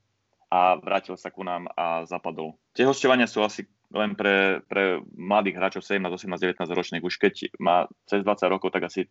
[0.53, 2.61] a vrátil sa ku nám a zapadol.
[2.77, 7.05] Tie hostovania sú asi len pre, pre mladých hráčov 17, 18, 19 ročných.
[7.05, 9.09] Už keď má cez 20 rokov, tak asi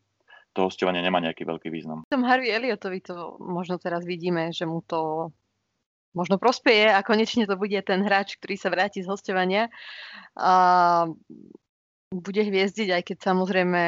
[0.54, 2.06] to hostovanie nemá nejaký veľký význam.
[2.14, 5.32] Tom Harvey Elliotovi to možno teraz vidíme, že mu to
[6.12, 9.72] možno prospeje a konečne to bude ten hráč, ktorý sa vráti z hostovania
[10.36, 11.08] a
[12.12, 13.82] bude hviezdiť, aj keď samozrejme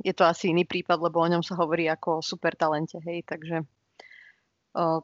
[0.00, 3.64] je to asi iný prípad, lebo o ňom sa hovorí ako super talente, hej, takže
[4.76, 5.00] uh,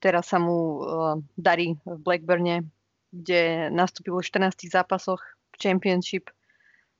[0.00, 2.64] teraz sa mu uh, darí v Blackburne,
[3.12, 5.20] kde nastúpil v 14 zápasoch
[5.52, 6.30] v Championship,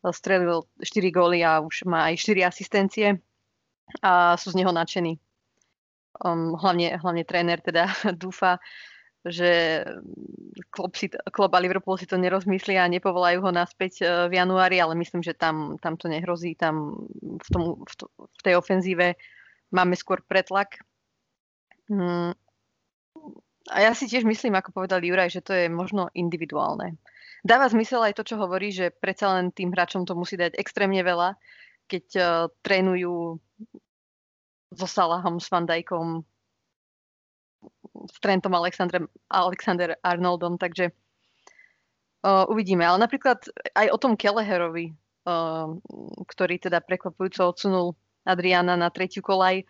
[0.08, 3.20] strelil 4 góly a už má aj 4 asistencie
[4.00, 5.20] a sú z neho nadšení.
[6.20, 7.88] Um, hlavne, hlavne tréner teda
[8.22, 8.60] dúfa,
[9.26, 9.84] že
[10.72, 14.80] klub, si, klub a Liverpool si to nerozmyslia a nepovolajú ho naspäť uh, v januári,
[14.80, 16.56] ale myslím, že tam, tam to nehrozí.
[16.56, 19.20] Tam v, tom, v, to, v tej ofenzíve
[19.76, 20.80] máme skôr pretlak.
[21.92, 22.32] Hmm.
[23.68, 26.96] A ja si tiež myslím, ako povedal Juraj, že to je možno individuálne.
[27.44, 31.00] Dáva zmysel aj to, čo hovorí, že predsa len tým hráčom to musí dať extrémne
[31.04, 31.36] veľa,
[31.84, 32.24] keď uh,
[32.64, 33.36] trénujú
[34.70, 36.24] so Salahom, s Van Dijkom,
[38.08, 40.94] s Trentom Alexander, Alexander Arnoldom, takže
[42.24, 42.84] uh, uvidíme.
[42.86, 43.44] Ale napríklad
[43.76, 44.92] aj o tom Kelleherovi,
[45.28, 45.76] uh,
[46.24, 49.64] ktorý teda prekvapujúco odsunul Adriana na tretiu kolaj,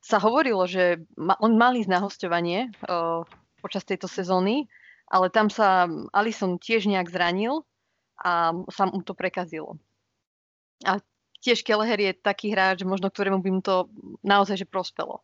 [0.00, 3.20] sa hovorilo, že ma, on mal ísť na hostovanie uh,
[3.60, 4.64] počas tejto sezóny,
[5.12, 5.84] ale tam sa
[6.16, 7.68] Alison tiež nejak zranil
[8.16, 9.76] a sa mu to prekazilo.
[10.88, 11.02] A
[11.44, 13.88] tiež Kelleher je taký hráč, možno ktorému by mu to
[14.24, 15.20] naozaj že prospelo.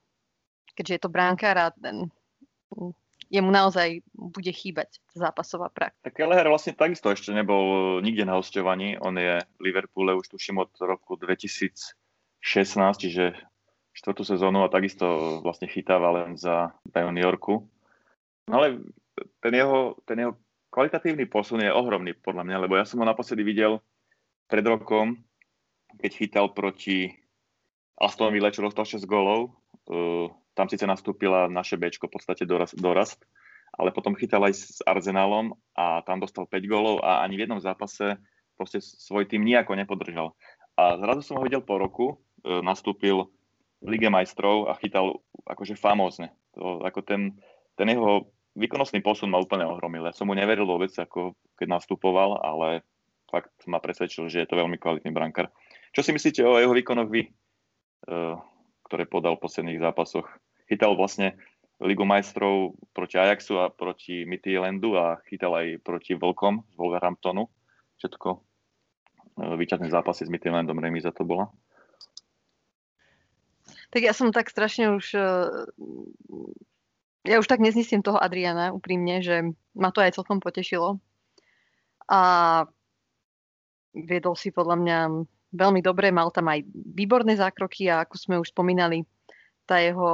[0.76, 2.12] Keďže je to bránkár a ten,
[3.31, 5.99] jemu naozaj bude chýbať zápasová prax.
[6.03, 8.95] Tak Kelleher vlastne takisto ešte nebol nikde na hostovaní.
[9.03, 11.95] On je v Liverpoole už tuším od roku 2016,
[13.03, 13.35] čiže
[13.97, 16.77] štvrtú sezónu a takisto vlastne chytáva len za,
[17.25, 17.64] Yorku.
[18.47, 18.85] No ale
[19.41, 20.37] ten jeho, ten jeho
[20.71, 23.81] kvalitatívny posun je ohromný podľa mňa, lebo ja som ho naposledy videl
[24.47, 25.27] pred rokom
[25.97, 27.17] keď chytal proti
[27.97, 29.57] Aston Villa, čo dostal 6 golov.
[29.89, 33.20] Uh, tam síce nastúpila naše Bčko, v podstate dorast,
[33.76, 37.61] ale potom chytal aj s Arsenalom a tam dostal 5 golov a ani v jednom
[37.61, 38.16] zápase
[38.57, 40.32] proste svoj tým nejako nepodržal.
[40.80, 43.28] A zrazu som ho videl po roku, uh, nastúpil
[43.84, 46.32] v Lige majstrov a chytal akože famózne.
[46.57, 47.36] To, ako ten,
[47.76, 50.09] ten jeho výkonnostný posun ma úplne ohromil.
[50.09, 52.88] Ja som mu neveril vôbec, ako keď nastupoval, ale
[53.28, 55.52] fakt ma presvedčil, že je to veľmi kvalitný brankár.
[55.92, 57.28] Čo si myslíte o jeho výkonoch vy,
[58.88, 60.24] ktoré podal v posledných zápasoch?
[60.67, 61.39] Chytal vlastne
[61.79, 67.47] Ligu majstrov proti Ajaxu a proti Midtjyllandu a chytal aj proti Vlkom z Wolverhamptonu.
[68.01, 68.29] Všetko
[69.37, 71.53] víťazné zápasy s Midtjyllandom, remíza to bola.
[73.93, 75.07] Tak ja som tak strašne už...
[75.14, 75.49] Eh,
[77.27, 81.03] ja už tak neznesiem toho Adriana, úprimne, že ma to aj celkom potešilo.
[82.07, 82.21] A
[83.91, 84.99] viedol si podľa mňa
[85.51, 89.03] veľmi dobre, mal tam aj výborné zákroky a ako sme už spomínali,
[89.67, 90.11] tá jeho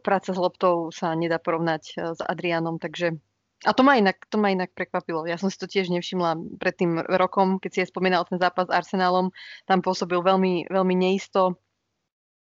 [0.00, 3.18] práca s loptou sa nedá porovnať eh, s Adrianom, takže
[3.66, 5.26] a to ma, inak, to ma inak prekvapilo.
[5.26, 8.70] Ja som si to tiež nevšimla pred tým rokom, keď si je spomínal ten zápas
[8.70, 9.34] s Arsenálom.
[9.66, 11.58] Tam pôsobil veľmi, veľmi neisto.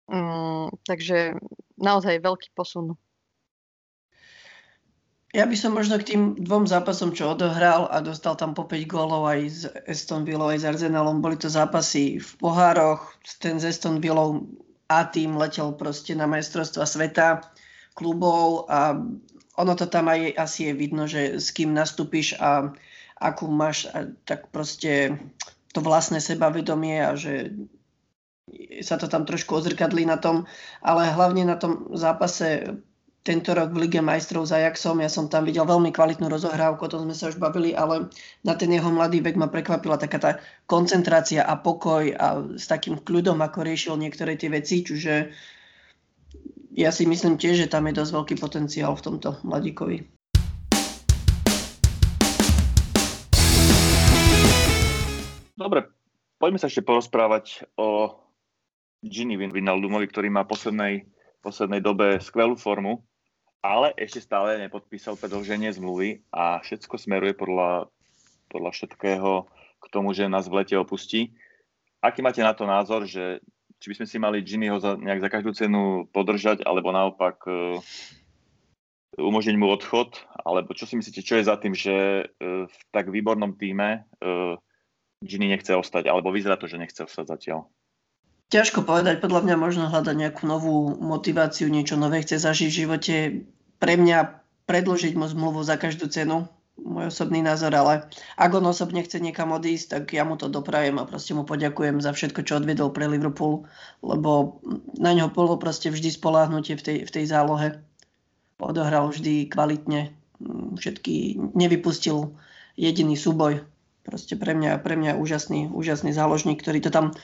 [0.10, 1.38] Mm, takže
[1.78, 2.98] naozaj veľký posun.
[5.36, 8.88] Ja by som možno k tým dvom zápasom, čo odohral a dostal tam po 5
[8.90, 11.22] gólov aj z Aston Villou, aj s Arsenalom.
[11.22, 13.14] Boli to zápasy v pohároch.
[13.44, 14.48] Ten z Aston Villou
[14.86, 17.42] A tým letel proste na majstrovstva sveta
[17.98, 18.94] klubov a
[19.56, 22.76] ono to tam aj asi je vidno, že s kým nastúpiš a
[23.16, 23.88] akú máš,
[24.28, 25.16] tak proste
[25.72, 27.56] to vlastné sebavedomie a že
[28.84, 30.46] sa to tam trošku ozrkadlí na tom,
[30.84, 32.78] ale hlavne na tom zápase
[33.26, 35.02] tento rok v Lige majstrov za Ajaxom.
[35.02, 38.14] Ja som tam videl veľmi kvalitnú rozohrávku, o tom sme sa už bavili, ale
[38.46, 40.32] na ten jeho mladý vek ma prekvapila taká tá
[40.70, 45.34] koncentrácia a pokoj a s takým kľudom, ako riešil niektoré tie veci, čiže
[46.78, 50.06] ja si myslím tiež, že tam je dosť veľký potenciál v tomto mladíkovi.
[55.58, 55.90] Dobre,
[56.38, 58.22] poďme sa ešte porozprávať o
[59.02, 61.10] Gini Vinaldumovi, ktorý má poslednej,
[61.42, 63.02] poslednej dobe skvelú formu,
[63.66, 67.90] ale ešte stále nepodpísal predlženie zmluvy a všetko smeruje podľa,
[68.54, 69.50] podľa všetkého
[69.82, 71.34] k tomu, že nás v lete opustí.
[72.06, 73.42] Aký máte na to názor, že
[73.82, 77.82] či by sme si mali Giniho za, nejak za každú cenu podržať, alebo naopak uh,
[79.18, 83.10] umožniť mu odchod, alebo čo si myslíte, čo je za tým, že uh, v tak
[83.10, 84.56] výbornom týme uh,
[85.26, 87.66] Gini nechce ostať, alebo vyzerá to, že nechce ostať zatiaľ?
[88.54, 93.16] Ťažko povedať, podľa mňa možno hľadať nejakú novú motiváciu, niečo nové chce zažiť v živote.
[93.82, 94.18] Pre mňa
[94.70, 96.46] predložiť mu zmluvu za každú cenu,
[96.78, 101.00] môj osobný názor, ale ak on osobne chce niekam odísť, tak ja mu to doprajem
[101.00, 103.66] a proste mu poďakujem za všetko, čo odvedol pre Liverpool,
[104.04, 104.62] lebo
[105.00, 107.80] na ňo bolo proste vždy spoláhnutie v tej, v tej zálohe.
[108.60, 110.16] Odohral vždy kvalitne,
[110.78, 112.36] všetky, nevypustil
[112.76, 113.64] jediný súboj.
[114.06, 117.18] Proste pre mňa, pre mňa úžasný, úžasný záložník, ktorý to tam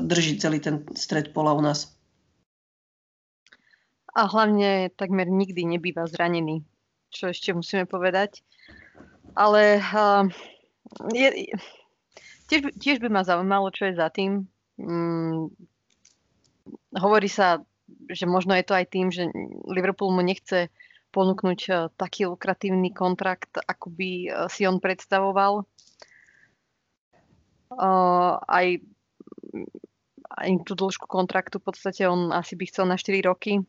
[0.00, 1.94] drží celý ten stred pola u nás.
[4.14, 6.62] A hlavne takmer nikdy nebýva zranený,
[7.10, 8.46] čo ešte musíme povedať.
[9.34, 10.30] Ale uh,
[11.10, 11.50] je,
[12.46, 14.46] tiež, tiež by ma zaujímalo, čo je za tým.
[14.78, 15.50] Um,
[16.94, 17.58] hovorí sa,
[18.06, 19.26] že možno je to aj tým, že
[19.66, 20.70] Liverpool mu nechce
[21.10, 25.66] ponúknuť uh, taký lukratívny kontrakt, ako by uh, si on predstavoval.
[27.74, 28.78] Uh, aj
[30.34, 33.60] aj tú dĺžku kontraktu v podstate on asi by chcel na 4 roky.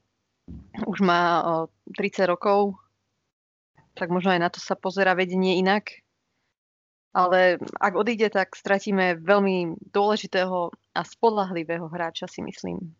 [0.85, 1.41] Už má
[1.97, 2.77] 30 rokov,
[3.95, 6.03] tak možno aj na to sa pozera vedenie inak.
[7.15, 12.91] Ale ak odíde, tak stratíme veľmi dôležitého a spolahlivého hráča, si myslím.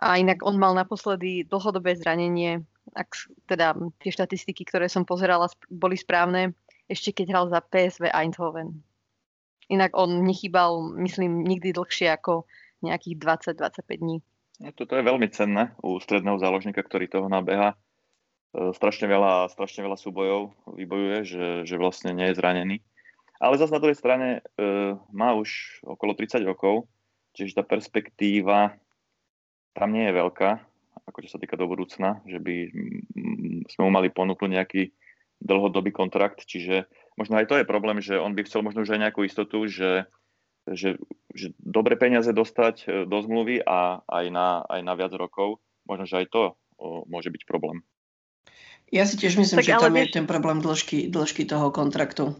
[0.00, 2.64] A inak on mal naposledy dlhodobé zranenie,
[2.96, 6.56] ak teda tie štatistiky, ktoré som pozerala, boli správne,
[6.88, 8.80] ešte keď hral za PSV Eindhoven.
[9.72, 12.44] Inak on nechýbal, myslím, nikdy dlhšie ako
[12.84, 13.16] nejakých
[13.56, 14.16] 20-25 dní.
[14.60, 17.74] No, toto je veľmi cenné u stredného záložníka, ktorý toho nabeha.
[18.54, 22.76] E, strašne veľa, strašne veľa súbojov vybojuje, že, že vlastne nie je zranený.
[23.42, 24.64] Ale zase na druhej strane e,
[25.10, 26.86] má už okolo 30 rokov,
[27.34, 28.78] čiže tá perspektíva
[29.74, 30.50] tam nie je veľká,
[31.10, 32.70] ako čo sa týka do budúcna, že by
[33.74, 34.82] sme mu mali ponúknuť nejaký
[35.42, 39.00] dlhodobý kontrakt, čiže možno aj to je problém, že on by chcel možno už aj
[39.08, 40.06] nejakú istotu, že,
[40.66, 40.98] že,
[41.34, 45.62] že dobre peniaze dostať e, do zmluvy a aj na, aj na viac rokov.
[45.84, 46.42] Možno, že aj to
[46.80, 47.84] o, môže byť problém.
[48.92, 50.12] Ja si tiež myslím, tak, že tam vieš...
[50.12, 52.36] je ten problém dĺžky, dĺžky toho kontraktu.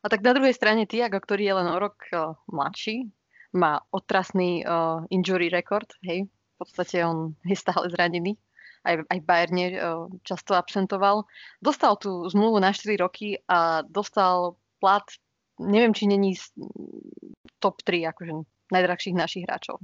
[0.00, 3.12] A tak na druhej strane Tiago, ktorý je len o rok uh, mladší,
[3.52, 8.40] má otrasný uh, injury record, hej, v podstate on je stále zranený
[8.84, 9.78] aj, aj v Bayerne eh,
[10.24, 11.28] často absentoval.
[11.60, 15.04] Dostal tú zmluvu na 4 roky a dostal plat,
[15.60, 16.36] neviem, či není
[17.60, 18.32] top 3 akože
[18.72, 19.82] najdrahších našich hráčov.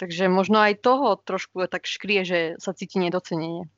[0.00, 3.68] Takže možno aj toho trošku tak škrie, že sa cíti nedocenenie.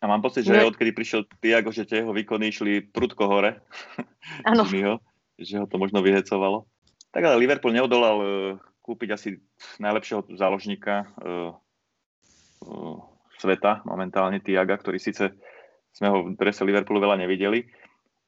[0.00, 3.64] A mám pocit, že aj odkedy prišiel Tiago, že tie jeho výkony išli prudko hore.
[4.48, 4.64] Áno.
[5.36, 6.68] že ho to možno vyhecovalo.
[7.12, 8.26] Tak ale Liverpool neodolal uh,
[8.84, 9.28] kúpiť asi
[9.80, 11.56] najlepšieho záložníka uh,
[13.36, 15.36] sveta, momentálne Tiaga, ktorý síce
[15.96, 17.64] sme ho v drese Liverpoolu veľa nevideli.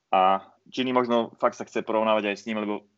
[0.09, 2.89] A Gini možno fakt sa chce porovnávať aj s ním, lebo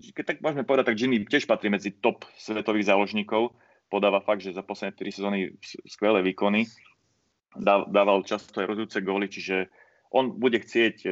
[0.00, 3.52] keď tak môžeme povedať, tak Ginny tiež patrí medzi top svetových záložníkov.
[3.92, 5.38] Podáva fakt, že za posledné 3 sezóny
[5.88, 6.68] skvelé výkony.
[7.66, 9.68] Dával často aj rozhodujúce góly, čiže
[10.12, 11.08] on bude chcieť, e,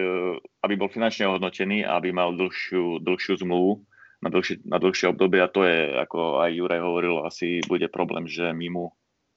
[0.65, 3.85] aby bol finančne ohodnotený a aby mal dlhšiu, dlhšiu zmluvu
[4.25, 8.25] na dlhšie, na dlhšie obdobie a to je, ako aj Juraj hovoril, asi bude problém,
[8.25, 8.85] že my mu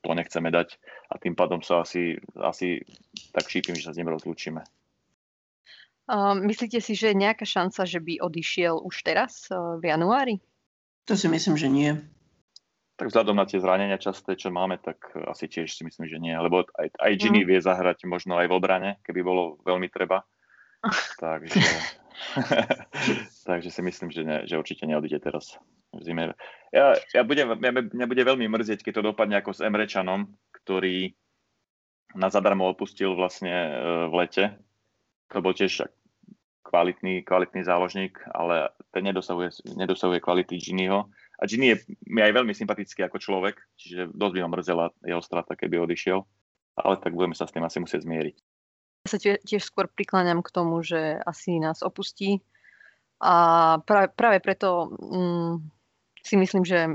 [0.01, 0.79] to nechceme dať
[1.11, 2.83] a tým pádom sa asi, asi
[3.35, 4.63] tak šípim, že sa s ním rozlúčime.
[6.41, 10.41] Myslíte si, že je nejaká šanca, že by odišiel už teraz uh, v januári?
[11.05, 11.93] To si myslím, že nie.
[12.97, 16.33] Tak vzhľadom na tie zranenia časté, čo máme, tak asi tiež si myslím, že nie.
[16.33, 17.47] Lebo aj, aj Ginny mm.
[17.47, 20.25] vie zahrať možno aj v obrane, keby bolo veľmi treba.
[21.23, 21.61] takže,
[23.49, 25.61] takže si myslím, že, ne, že určite neodíde teraz
[25.93, 26.33] v zime.
[26.69, 31.17] Ja, ja budem, ja, mňa bude veľmi mrzieť, keď to dopadne ako s Emrečanom, ktorý
[32.13, 33.69] na zadarmo opustil vlastne e,
[34.09, 34.43] v lete.
[35.33, 35.85] To bol tiež
[36.65, 41.09] kvalitný, kvalitný záložník, ale ten nedosahuje, nedosahuje kvality Ginnyho.
[41.41, 45.21] A Ginny je mi aj veľmi sympatický ako človek, čiže dosť by ma mrzela jeho
[45.21, 46.21] strata, keby odišiel.
[46.79, 48.37] Ale tak budeme sa s tým asi musieť zmieriť.
[49.05, 52.43] Ja sa tiež skôr prikláňam k tomu, že asi nás opustí.
[53.19, 55.78] A práve, práve preto mm,
[56.23, 56.89] si myslím, že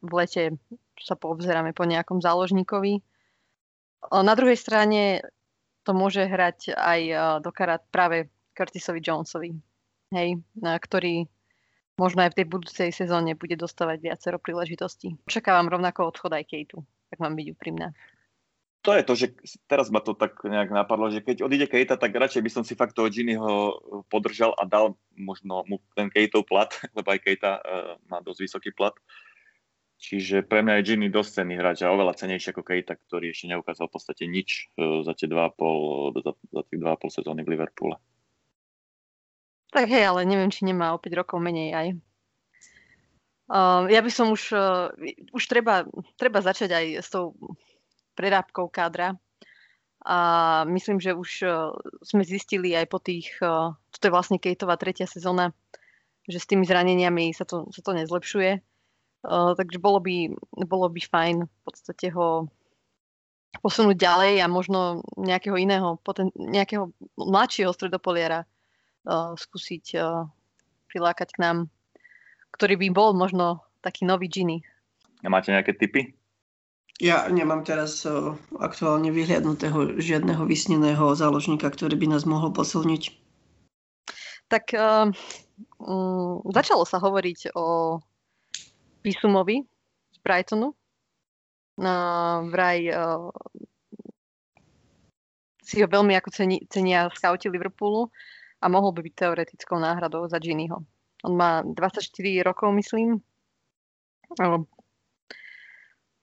[0.00, 0.56] v lete
[1.00, 3.00] sa poobzeráme po nejakom záložníkovi.
[4.10, 5.24] Na druhej strane
[5.84, 7.00] to môže hrať aj
[7.40, 9.52] do karát práve Curtisovi Jonesovi,
[10.12, 11.24] hej, ktorý
[11.96, 15.16] možno aj v tej budúcej sezóne bude dostávať viacero príležitostí.
[15.28, 16.80] Očakávam rovnako odchod aj Kejtu,
[17.12, 17.92] tak mám byť úprimná.
[18.80, 19.26] To je to, že
[19.68, 22.72] teraz ma to tak nejak napadlo, že keď odíde Kejta, tak radšej by som si
[22.72, 23.76] fakt toho Ginnyho
[24.08, 28.70] podržal a dal možno mu ten Kejtov plat, lebo aj Kejta uh, má dosť vysoký
[28.72, 28.96] plat.
[30.00, 33.52] Čiže pre mňa je Ginny dosť cenný hráč a oveľa cenejší ako Kejta, ktorý ešte
[33.52, 38.00] neukázal v podstate nič uh, za tie 2,5, za, za tých 2,5 sezóny v Liverpoole.
[39.76, 41.88] Tak hej, ale neviem, či nemá o 5 rokov menej aj.
[43.50, 44.88] Uh, ja by som už, uh,
[45.36, 45.84] už treba,
[46.16, 47.36] treba začať aj s tou
[48.20, 49.16] prerábkou kádra.
[50.04, 50.16] A
[50.68, 51.72] myslím, že už uh,
[52.04, 55.56] sme zistili aj po tých, uh, toto je vlastne Kejtová tretia sezóna,
[56.28, 58.60] že s tými zraneniami sa to, sa to nezlepšuje.
[59.24, 60.32] Uh, takže bolo by,
[60.64, 62.48] bolo by fajn v podstate ho
[63.60, 70.24] posunúť ďalej a možno nejakého iného, poten- nejakého mladšieho stredopoliara uh, skúsiť uh,
[70.88, 71.56] prilákať k nám,
[72.56, 74.64] ktorý by bol možno taký nový Ginny.
[75.20, 76.16] A máte nejaké tipy?
[77.00, 78.04] Ja nemám teraz
[78.60, 83.16] aktuálne vyhliadnutého žiadneho vysneného záložníka, ktorý by nás mohol posilniť.
[84.52, 85.08] Tak um,
[86.52, 87.96] začalo sa hovoriť o
[89.00, 89.64] Pisumovi
[90.12, 90.76] z Brightonu.
[91.80, 93.32] Uh, vraj uh,
[95.64, 98.12] si ho veľmi ako ceni, cenia scouti Liverpoolu
[98.60, 100.84] a mohol by byť teoretickou náhradou za Ginnyho.
[101.24, 102.12] On má 24
[102.44, 103.24] rokov, myslím.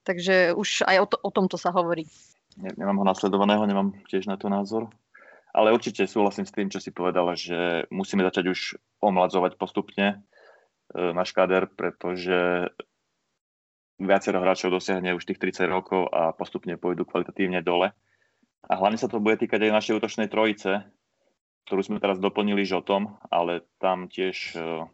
[0.08, 2.08] Takže už aj o, to, o tomto sa hovorí.
[2.56, 4.88] Ne, nemám ho nasledovaného, nemám tiež na to názor.
[5.52, 8.60] Ale určite súhlasím s tým, čo si povedala, že musíme začať už
[9.04, 10.16] omladzovať postupne e,
[10.96, 12.72] náš kader, pretože
[14.00, 17.92] viacero hráčov dosiahne už tých 30 rokov a postupne pôjdu kvalitatívne dole.
[18.64, 20.88] A hlavne sa to bude týkať aj našej útočnej trojice,
[21.68, 24.86] ktorú sme teraz doplnili žotom, ale tam tiež uh,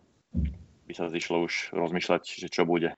[0.88, 2.96] by sa zišlo už rozmýšľať, že čo bude.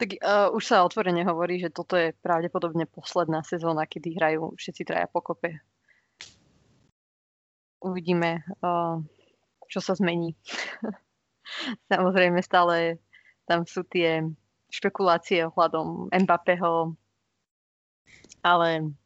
[0.00, 4.82] Tak uh, už sa otvorene hovorí, že toto je pravdepodobne posledná sezóna, kedy hrajú všetci
[4.88, 5.62] traja pokope.
[7.82, 8.98] Uvidíme, uh,
[9.70, 10.36] čo sa zmení.
[11.92, 12.98] Samozrejme stále
[13.46, 14.26] tam sú tie
[14.72, 16.96] špekulácie ohľadom Mbappého,
[18.40, 18.96] ale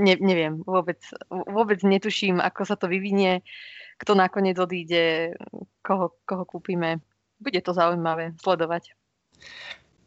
[0.00, 0.98] ne, neviem, vôbec,
[1.28, 3.44] vôbec netuším, ako sa to vyvinie,
[4.00, 5.36] kto nakoniec odíde,
[5.84, 7.04] koho, koho kúpime.
[7.40, 8.96] Bude to zaujímavé sledovať.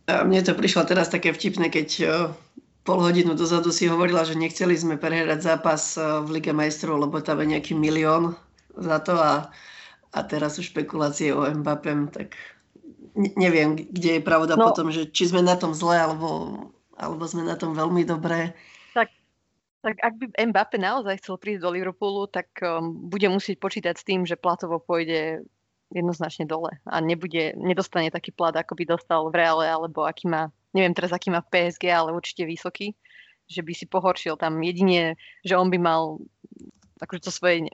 [0.08, 1.88] A mne to prišlo teraz také vtipné, keď
[2.84, 7.40] pol hodinu dozadu si hovorila, že nechceli sme prehrať zápas v Lige majstrov, lebo tam
[7.40, 8.36] je nejaký milión
[8.76, 9.48] za to a,
[10.12, 12.36] a teraz sú špekulácie o Mbappem, tak
[13.16, 16.60] neviem, kde je pravda no, potom, že či sme na tom zle, alebo,
[17.00, 18.52] alebo sme na tom veľmi dobré.
[19.84, 24.08] Tak ak by Mbappé naozaj chcel prísť do Liverpoolu, tak um, bude musieť počítať s
[24.08, 25.44] tým, že platovo pôjde
[25.94, 30.50] jednoznačne dole a nebude, nedostane taký plat, ako by dostal v Reále, alebo aký má,
[30.74, 32.98] neviem teraz, aký má v PSG, ale určite vysoký,
[33.46, 34.60] že by si pohoršil tam.
[34.66, 35.16] Jedine,
[35.46, 36.18] že on by mal
[36.98, 37.70] akože to svoje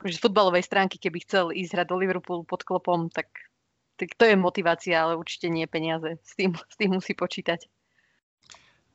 [0.00, 3.28] akože z futbalovej stránky, keby chcel ísť hrať do Liverpoolu pod klopom, tak,
[4.00, 6.16] tak to je motivácia, ale určite nie peniaze.
[6.24, 7.68] S tým, s tým musí počítať.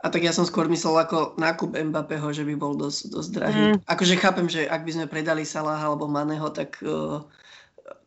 [0.02, 3.62] A tak ja som skôr myslel ako nákup Mbappého, že by bol dosť, dosť drahý.
[3.74, 3.78] Mm.
[3.86, 7.22] Akože chápem, že ak by sme predali Salah alebo Maneho, tak uh,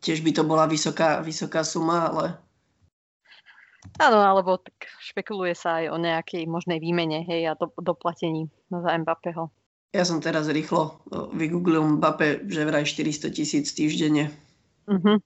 [0.03, 2.25] tiež by to bola vysoká, vysoká suma, ale...
[3.99, 8.91] Áno, alebo tak špekuluje sa aj o nejakej možnej výmene, hej, a do, doplatení za
[8.91, 9.47] Mbappého.
[9.89, 11.01] Ja som teraz rýchlo
[11.33, 14.29] vygooglil Mbappé, že vraj 400 tisíc týždenne.
[14.85, 15.17] Uh-huh.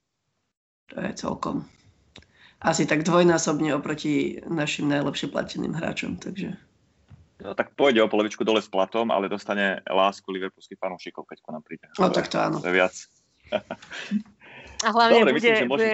[0.94, 1.68] To je celkom.
[2.64, 6.56] Asi tak dvojnásobne oproti našim najlepšie plateným hráčom, takže...
[7.44, 11.50] No, tak pôjde o polovičku dole s platom, ale dostane lásku liverpoolských fanúšikov, keď k
[11.52, 11.84] nám príde.
[12.00, 12.62] No tak to áno.
[12.62, 12.94] To je viac.
[14.84, 15.90] A hlavne, Dobre, bude, myslím, bude,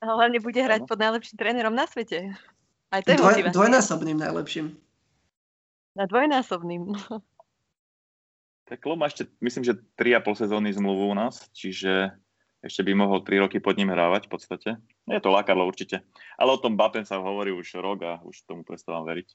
[0.00, 2.32] hlavne bude hrať pod najlepším trénerom na svete.
[2.88, 4.72] Aj to je Dvoj, dvojnásobným najlepším.
[5.92, 6.96] Na dvojnásobným.
[8.72, 12.16] Tak Klub má ešte, myslím, že 3,5 sezóny zmluvu u nás, čiže
[12.64, 14.70] ešte by mohol 3 roky pod ním hrávať v podstate.
[15.04, 16.00] Je to lákadlo určite.
[16.40, 19.28] Ale o tom Bapen sa hovorí už rok a už tomu prestávam veriť.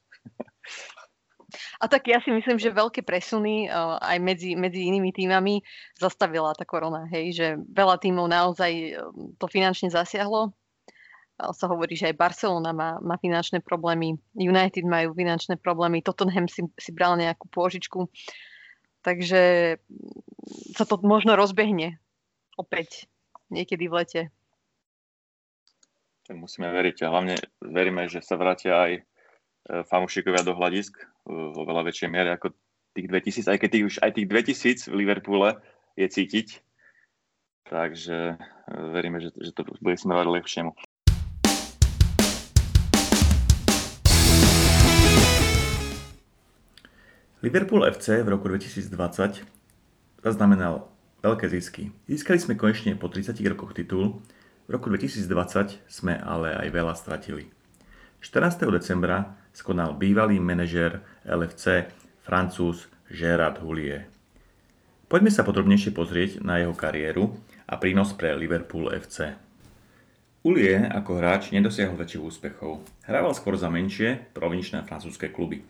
[1.80, 5.64] A tak ja si myslím, že veľké presuny uh, aj medzi, medzi inými týmami
[5.96, 9.00] zastavila tá korona, hej, že veľa týmov naozaj
[9.40, 10.52] to finančne zasiahlo.
[11.40, 16.52] Uh, sa hovorí, že aj Barcelona má, má finančné problémy, United majú finančné problémy, Tottenham
[16.52, 18.12] si, si bral nejakú pôžičku.
[19.08, 19.78] Takže
[20.76, 21.96] sa to možno rozbehne
[22.60, 23.08] opäť
[23.48, 24.22] niekedy v lete.
[26.28, 28.92] Musíme veriť a hlavne veríme, že sa vrátia aj
[29.68, 32.56] fanúšikovia do hľadisk e, vo veľa väčšej miere ako
[32.96, 35.60] tých 2000, aj keď tých, už aj tých 2000 v Liverpoole
[36.00, 36.48] je cítiť.
[37.68, 38.36] Takže e,
[38.96, 40.72] veríme, že, že to bude smerovať lepšiemu.
[47.46, 49.46] Liverpool FC v roku 2020
[50.26, 50.90] zaznamenal
[51.22, 51.94] veľké zisky.
[52.10, 54.26] Získali sme konečne po 30 rokoch titul,
[54.68, 57.48] v roku 2020 sme ale aj veľa stratili.
[58.20, 58.68] 14.
[58.74, 61.90] decembra skonal bývalý manažer LFC
[62.22, 64.06] francúz Gérard Houllier.
[65.10, 67.34] Poďme sa podrobnejšie pozrieť na jeho kariéru
[67.66, 69.34] a prínos pre Liverpool FC.
[70.46, 72.86] Ulie ako hráč nedosiahol väčších úspechov.
[73.10, 75.66] Hrával skôr za menšie, provinčné francúzske kluby.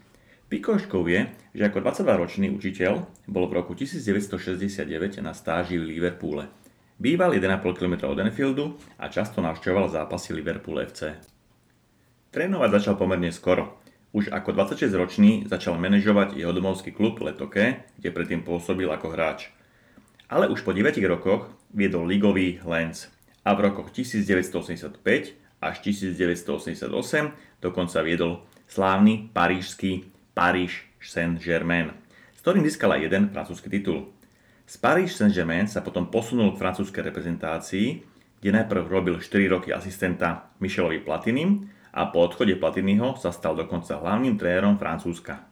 [0.52, 6.52] Pikoškou je, že ako 22-ročný učiteľ bol v roku 1969 na stáži v Liverpoole.
[7.00, 8.66] Býval 1,5 km od Enfieldu
[9.00, 11.37] a často navštevoval zápasy Liverpool FC.
[12.38, 13.82] Trénovať začal pomerne skoro.
[14.14, 19.50] Už ako 26-ročný začal manažovať jeho domovský klub Letoke, kde predtým pôsobil ako hráč.
[20.30, 23.10] Ale už po 9 rokoch viedol ligový Lens
[23.42, 25.02] a v rokoch 1985
[25.66, 26.94] až 1988
[27.58, 30.06] dokonca viedol slávny parížský
[30.38, 31.90] Paris Saint-Germain,
[32.38, 34.14] s ktorým získala jeden francúzsky titul.
[34.70, 38.06] Z Paris Saint-Germain sa potom posunul k francúzskej reprezentácii,
[38.46, 43.98] kde najprv robil 4 roky asistenta Michelovi Platinim a po odchode Platiniho sa stal dokonca
[43.98, 45.50] hlavným trénerom Francúzska.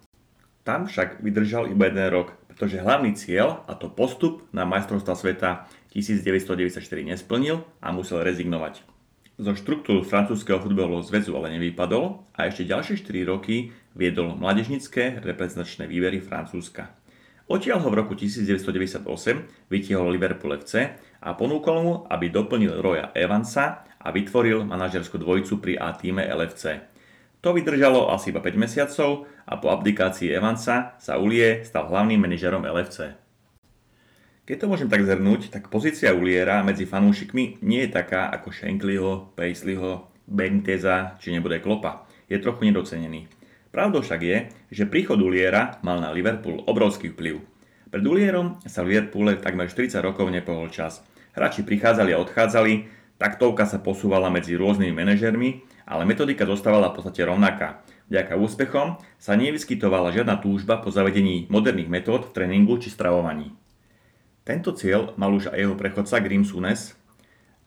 [0.62, 5.66] Tam však vydržal iba jeden rok, pretože hlavný cieľ, a to postup na majstrovstva sveta
[5.90, 8.86] 1994 nesplnil a musel rezignovať.
[9.36, 15.92] Zo štruktúru francúzského futbalového zväzu ale nevypadol a ešte ďalšie 4 roky viedol mladežnické reprezentačné
[15.92, 16.96] výbery Francúzska.
[17.46, 19.06] Odtiaľ ho v roku 1998
[19.70, 25.82] vytiahol Liverpool FC a ponúkol mu, aby doplnil Roya Evansa a vytvoril manažerskú dvojicu pri
[25.82, 26.86] A týme LFC.
[27.42, 32.62] To vydržalo asi iba 5 mesiacov a po abdikácii Evansa sa Ulie stal hlavným manažerom
[32.62, 33.18] LFC.
[34.46, 39.34] Keď to môžem tak zhrnúť, tak pozícia Uliera medzi fanúšikmi nie je taká ako Shanklyho,
[39.34, 42.06] Paisleyho, Beniteza či nebude Klopa.
[42.30, 43.26] Je trochu nedocenený.
[43.74, 44.38] Pravdou však je,
[44.70, 47.42] že príchod Uliera mal na Liverpool obrovský vplyv.
[47.90, 51.06] Pred Ulierom sa v Liverpoole takmer 40 rokov nepohol čas.
[51.36, 52.74] Hráči prichádzali a odchádzali,
[53.22, 57.86] taktovka sa posúvala medzi rôznymi manažermi, ale metodika zostávala v podstate rovnaká.
[58.10, 63.54] Vďaka úspechom sa nevyskytovala žiadna túžba po zavedení moderných metód v tréningu či stravovaní.
[64.46, 66.94] Tento cieľ mal už aj jeho prechodca Grim Sunes,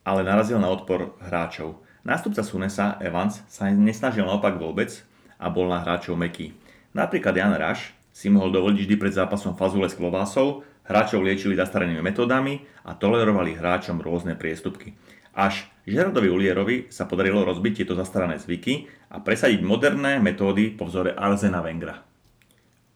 [0.06, 1.82] ale narazil na odpor hráčov.
[2.06, 4.94] Nástupca Sunesa, Evans, sa nesnažil naopak vôbec
[5.42, 6.54] a bol na hráčov meký.
[6.94, 12.00] Napríklad Jan Raš si mohol dovoliť vždy pred zápasom fazule s klobásou, hráčov liečili zastarenými
[12.00, 14.96] metódami a tolerovali hráčom rôzne priestupky.
[15.36, 21.16] Až Žeradovi Ulierovi sa podarilo rozbiť tieto zastarané zvyky a presadiť moderné metódy po vzore
[21.16, 22.04] Arzena Wengra.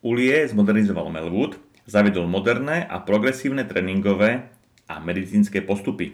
[0.05, 1.57] Ulie zmodernizoval Melwood,
[1.89, 4.51] zavedol moderné a progresívne tréningové
[4.91, 6.12] a medicínske postupy.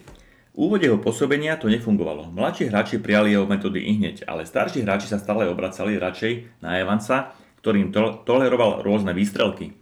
[0.55, 2.31] V úvode jeho pôsobenia to nefungovalo.
[2.31, 6.79] Mladší hráči prijali jeho metódy i hneď, ale starší hráči sa stále obracali radšej na
[6.79, 9.75] Evansa, ktorým to- toleroval rôzne výstrelky.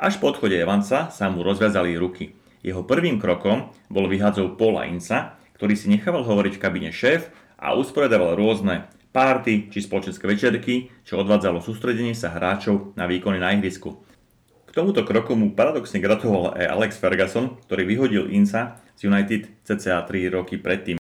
[0.00, 2.34] Až po odchode Evansa sa mu rozviazali ruky.
[2.62, 7.78] Jeho prvým krokom bol vyhádzov Paula Inca, ktorý si nechával hovoriť v kabine šéf a
[7.78, 14.02] usporiadával rôzne párty či spoločenské večerky, čo odvádzalo sústredenie sa hráčov na výkony na ihrisku.
[14.66, 20.02] K tomuto kroku mu paradoxne gratuloval aj Alex Ferguson, ktorý vyhodil Inca z United cca
[20.02, 20.98] 3 roky predtým.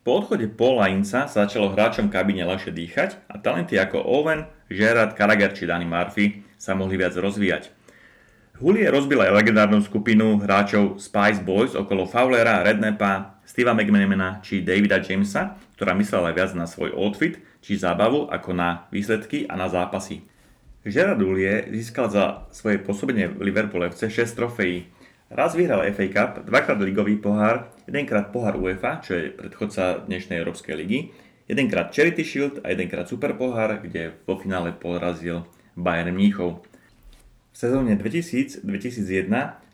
[0.00, 5.12] Po odchode Paula Inca sa začalo hráčom kabíne ľahšie dýchať a talenty ako Owen, Gerard
[5.12, 7.68] Carragher či Danny Murphy sa mohli viac rozvíjať.
[8.60, 15.02] Hulie rozbil aj legendárnu skupinu hráčov Spice Boys okolo Fowlera, Rednepa, Steva McManamana či Davida
[15.02, 20.22] Jamesa, ktorá myslela viac na svoj outfit či zábavu ako na výsledky a na zápasy.
[20.86, 24.86] Gerard Houllier získal za svoje pôsobenie v Liverpool FC 6 trofejí.
[25.34, 30.78] Raz vyhral FA Cup, dvakrát ligový pohár, jedenkrát pohár UEFA, čo je predchodca dnešnej Európskej
[30.78, 31.10] ligy,
[31.50, 35.42] jedenkrát Charity Shield a jedenkrát Super pohár, kde vo finále porazil
[35.74, 36.62] Bayern Mníchov.
[37.50, 38.62] V sezóne 2000-2001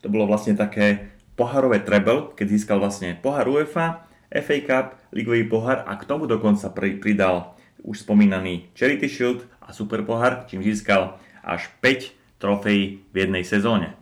[0.01, 5.85] to bolo vlastne také pohárové treble, keď získal vlastne pohár UEFA, FA Cup, ligový pohár
[5.87, 7.55] a k tomu dokonca pridal
[7.87, 13.95] už spomínaný Charity Shield a Super pohár, čím získal až 5 trofejí v jednej sezóne.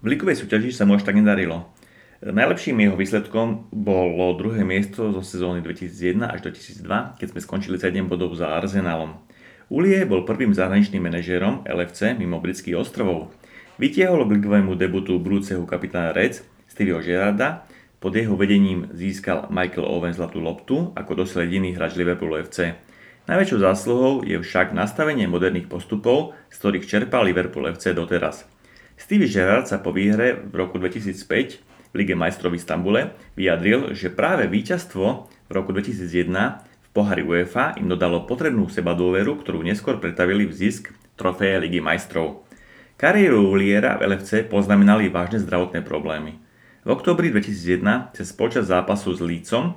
[0.00, 1.68] V ligovej súťaži sa mu až tak nedarilo.
[2.20, 8.04] Najlepším jeho výsledkom bolo druhé miesto zo sezóny 2001 až 2002, keď sme skončili 7
[8.04, 9.16] bodov za Arsenalom.
[9.72, 13.32] Ulie bol prvým zahraničným manažérom LFC mimo britských ostrovov.
[13.80, 17.64] Vytiahol k ligovému debutu budúceho kapitána Reds Stevieho Gerarda,
[17.96, 22.76] pod jeho vedením získal Michael Owen zlatú loptu ako dosť jediný hráč Liverpool FC.
[23.24, 28.44] Najväčšou zásluhou je však nastavenie moderných postupov, z ktorých čerpal Liverpool FC doteraz.
[29.00, 34.12] Steve Gerrard sa po výhre v roku 2005 v Lige majstrov v Istambule vyjadril, že
[34.12, 36.28] práve víťazstvo v roku 2001
[36.68, 41.80] v pohári UEFA im dodalo potrebnú seba dôveru, ktorú neskôr pretavili v zisk trofeje Ligy
[41.80, 42.49] majstrov.
[43.00, 46.36] Kariéru Uliera v LFC poznamenali vážne zdravotné problémy.
[46.84, 49.72] V oktobri 2001 cez počas zápasu s Lícom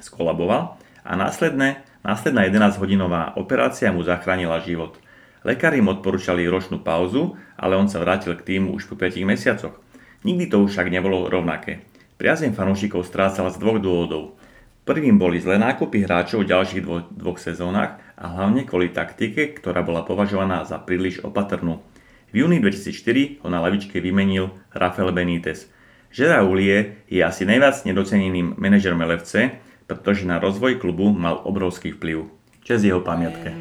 [0.00, 4.96] skolaboval a následne, následná 11-hodinová operácia mu zachránila život.
[5.44, 9.76] Lekári im odporúčali ročnú pauzu, ale on sa vrátil k týmu už po 5 mesiacoch.
[10.24, 11.84] Nikdy to už však nebolo rovnaké.
[12.16, 14.40] Priazem fanúšikov strácal z dvoch dôvodov.
[14.88, 19.84] Prvým boli zlé nákupy hráčov v ďalších dvo- dvoch sezónach a hlavne kvôli taktike, ktorá
[19.84, 21.84] bola považovaná za príliš opatrnú.
[22.28, 25.72] V júni 2004 ho na lavičke vymenil Rafael Benítez.
[26.12, 29.56] Žera Ulie je asi najviac nedoceneným manažerom LFC,
[29.88, 32.28] pretože na rozvoj klubu mal obrovský vplyv.
[32.60, 33.56] Čes jeho pamiatke.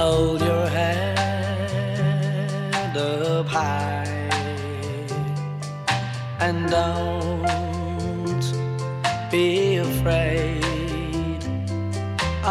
[0.00, 1.00] Hold your head
[2.96, 4.08] up high
[6.40, 8.44] and don't
[9.30, 9.59] be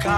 [0.00, 0.08] Ako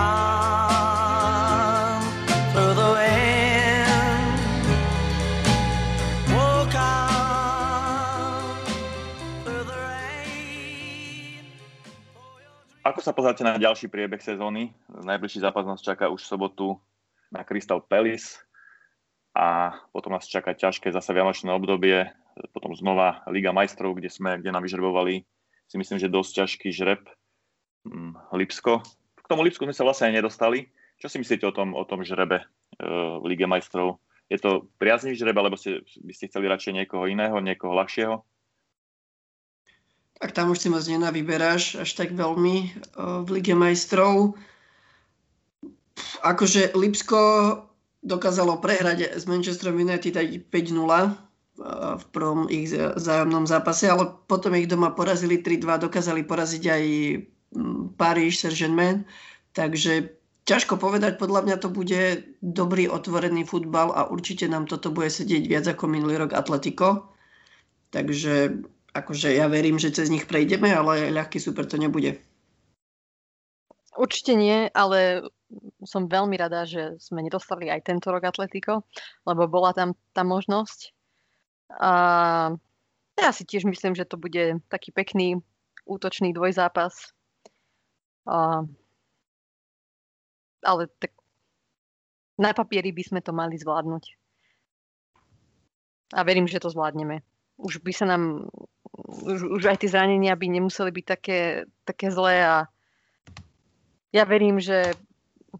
[12.98, 14.70] sa pozeráte na ďalší priebeh sezóny?
[14.86, 16.66] Najbližší zápas nás čaká už v sobotu
[17.34, 18.38] na Crystal Palace
[19.34, 22.06] a potom nás čaká ťažké zase vianočné obdobie,
[22.54, 25.26] potom znova Liga majstrov, kde sme, kde nám vyžrebovali
[25.72, 27.00] si myslím, že dosť ťažký žreb
[27.88, 28.84] hm, Lipsko.
[29.22, 30.66] K tomu Lipsku sme sa vlastne aj nedostali.
[30.98, 32.46] Čo si myslíte o tom, o tom žrebe e,
[33.18, 34.02] v Lige majstrov?
[34.30, 38.22] Je to priaznivý žreb, alebo ste, by ste chceli radšej niekoho iného, niekoho ľahšieho?
[40.22, 42.68] Tak tam už si moc nenavyberáš až tak veľmi e,
[43.26, 44.38] v Lige majstrov.
[46.22, 47.20] Akože Lipsko
[48.02, 51.30] dokázalo prehrať s Manchesterom United aj 5-0
[51.98, 56.84] v prvom ich zájomnom zápase, ale potom ich doma porazili 3-2, dokázali poraziť aj
[58.00, 59.04] Paríž Saint-Germain,
[59.52, 60.16] takže
[60.48, 65.44] ťažko povedať, podľa mňa to bude dobrý otvorený futbal a určite nám toto bude sedieť
[65.44, 67.12] viac ako minulý rok Atletico,
[67.92, 68.64] takže
[68.96, 72.16] akože ja verím, že cez nich prejdeme, ale ľahký super to nebude.
[73.92, 75.28] Určite nie, ale
[75.84, 78.88] som veľmi rada, že sme nedostali aj tento rok Atletico,
[79.28, 80.96] lebo bola tam tá možnosť.
[81.76, 81.92] A
[83.20, 85.44] ja si tiež myslím, že to bude taký pekný
[85.84, 87.12] útočný dvojzápas.
[88.26, 88.62] A,
[90.62, 91.10] ale tak
[92.38, 94.04] na papieri by sme to mali zvládnuť.
[96.12, 97.24] A verím, že to zvládneme.
[97.56, 98.48] Už by sa nám,
[99.24, 101.38] už, už aj tie zranenia by nemuseli byť také,
[101.86, 102.56] také zlé a
[104.12, 104.92] ja verím, že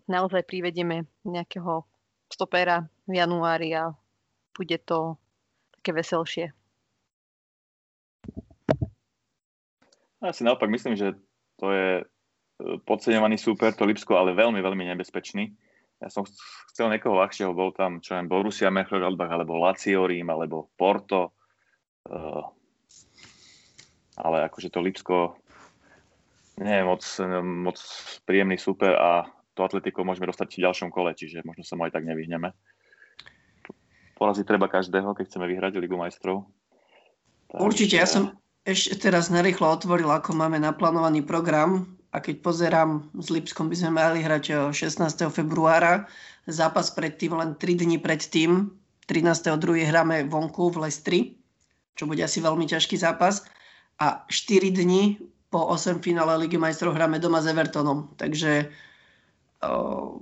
[0.09, 1.89] naozaj privedieme nejakého
[2.28, 3.97] stopera v januári a
[4.52, 5.16] bude to
[5.80, 6.47] také veselšie.
[10.22, 11.18] Ja si naopak myslím, že
[11.59, 12.06] to je
[12.86, 15.51] podceňovaný super, to Lipsko, ale veľmi, veľmi nebezpečný.
[16.02, 16.26] Ja som
[16.74, 21.30] chcel niekoho ľahšieho, bol tam, čo neviem, Borussia Mönchengladbach, alebo Lazio Rím, alebo Porto.
[22.02, 22.43] Uh,
[24.18, 25.39] ale akože to Lipsko
[26.59, 27.02] nie je moc,
[27.43, 27.78] moc
[28.26, 29.24] príjemný super a
[29.55, 32.52] to Atletico môžeme dostať v ďalšom kole, čiže možno sa mu aj tak nevyhneme.
[34.16, 36.51] Poraziť treba každého, keď chceme vyhrať Ligu majstrov.
[37.52, 43.09] Tak, Určite, ja som ešte teraz narýchlo otvoril, ako máme naplánovaný program a keď pozerám,
[43.16, 45.32] s Lipskom by sme mali hrať 16.
[45.32, 46.05] februára,
[46.44, 48.68] zápas predtým, len 3 dní predtým,
[49.09, 49.89] 13.2.
[49.89, 51.20] hráme vonku v Lestri,
[51.97, 53.48] čo bude asi veľmi ťažký zápas
[53.97, 55.20] a 4 dní
[55.52, 58.72] po 8 finále Ligy majstrov hráme doma s Evertonom, takže
[59.64, 60.16] uh,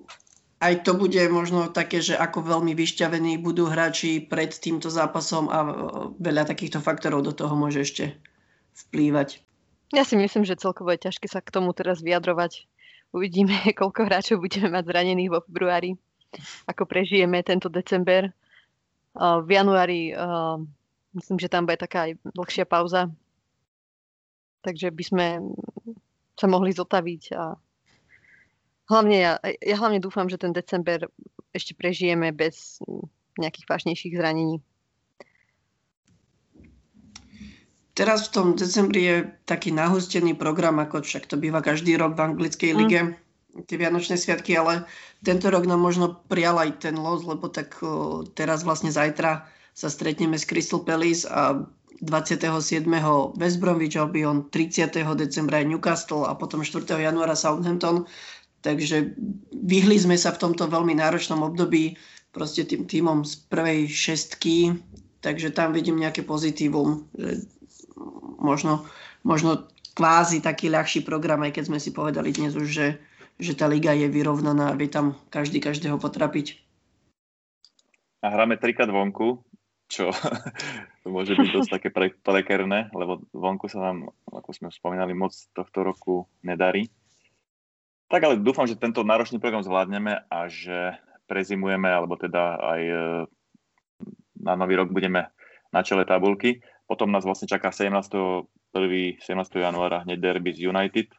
[0.61, 5.59] aj to bude možno také, že ako veľmi vyšťavení budú hráči pred týmto zápasom a
[6.19, 8.05] veľa takýchto faktorov do toho môže ešte
[8.75, 9.41] vplývať.
[9.91, 12.67] Ja si myslím, že celkovo je ťažké sa k tomu teraz vyjadrovať.
[13.11, 15.99] Uvidíme, koľko hráčov budeme mať zranených vo februári,
[16.71, 18.31] ako prežijeme tento december.
[19.19, 20.15] V januári
[21.19, 23.11] myslím, že tam bude taká aj dlhšia pauza,
[24.63, 25.27] takže by sme
[26.39, 27.59] sa mohli zotaviť a
[28.87, 31.11] hlavne ja, ja hlavne dúfam, že ten december
[31.51, 32.79] ešte prežijeme bez
[33.37, 34.63] nejakých vážnejších zranení.
[37.95, 42.33] Teraz v tom decembri je taký nahustený program, ako však to býva každý rok v
[42.33, 43.67] anglickej lige, mm.
[43.67, 44.87] tie Vianočné sviatky, ale
[45.27, 49.43] tento rok nám možno prijal aj ten los, lebo tak o, teraz vlastne zajtra
[49.75, 51.67] sa stretneme s Crystal Palace a
[52.01, 52.89] 27.
[53.37, 55.05] West Bromwich Albion, 30.
[55.21, 56.89] decembra Newcastle a potom 4.
[56.97, 58.09] januára Southampton.
[58.61, 59.17] Takže
[59.53, 61.97] vyhli sme sa v tomto veľmi náročnom období
[62.33, 64.77] proste tým týmom z prvej šestky,
[65.21, 67.45] takže tam vidím nejaké pozitívum, že
[68.41, 68.89] možno,
[69.23, 72.89] možno kvázi taký ľahší program, aj keď sme si povedali dnes už, že,
[73.37, 76.57] že tá liga je vyrovnaná a tam každý každého potrapiť.
[78.21, 79.41] A hráme trikrát vonku,
[79.89, 80.13] čo
[81.09, 85.83] môže byť dosť také pre, prekerné, lebo vonku sa nám, ako sme spomínali, moc tohto
[85.83, 86.93] roku nedarí.
[88.11, 90.99] Tak ale dúfam, že tento náročný program zvládneme a že
[91.31, 92.97] prezimujeme, alebo teda aj e,
[94.43, 95.31] na nový rok budeme
[95.71, 96.59] na čele tabulky.
[96.91, 97.87] Potom nás vlastne čaká 17.
[97.87, 99.23] 1.
[99.23, 99.23] 17.
[99.63, 101.15] januára hneď derby z United.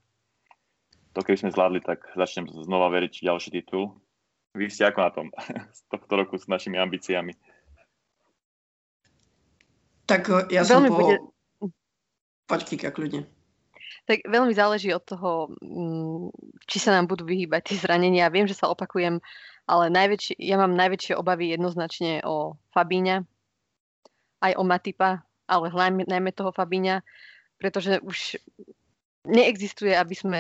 [1.16, 3.96] To keby sme zvládli, tak začnem znova veriť ďalší titul.
[4.52, 5.28] Vy ste ako na tom
[5.80, 7.32] z tohto roku s našimi ambíciami?
[10.12, 11.00] Tak eh, ja som po...
[11.00, 11.24] Bude...
[12.52, 13.32] Poď, Kika, kľudne.
[14.12, 16.36] Tak veľmi záleží od toho, mm,
[16.68, 18.28] či sa nám budú vyhýbať tie zranenia.
[18.28, 19.24] Viem, že sa opakujem,
[19.72, 23.24] ale najväčšie, ja mám najväčšie obavy jednoznačne o Fabíňa,
[24.44, 27.02] aj o Matipa, ale hlavne najmä toho Fabíňa,
[27.62, 28.42] pretože už
[29.26, 30.40] neexistuje, aby sme,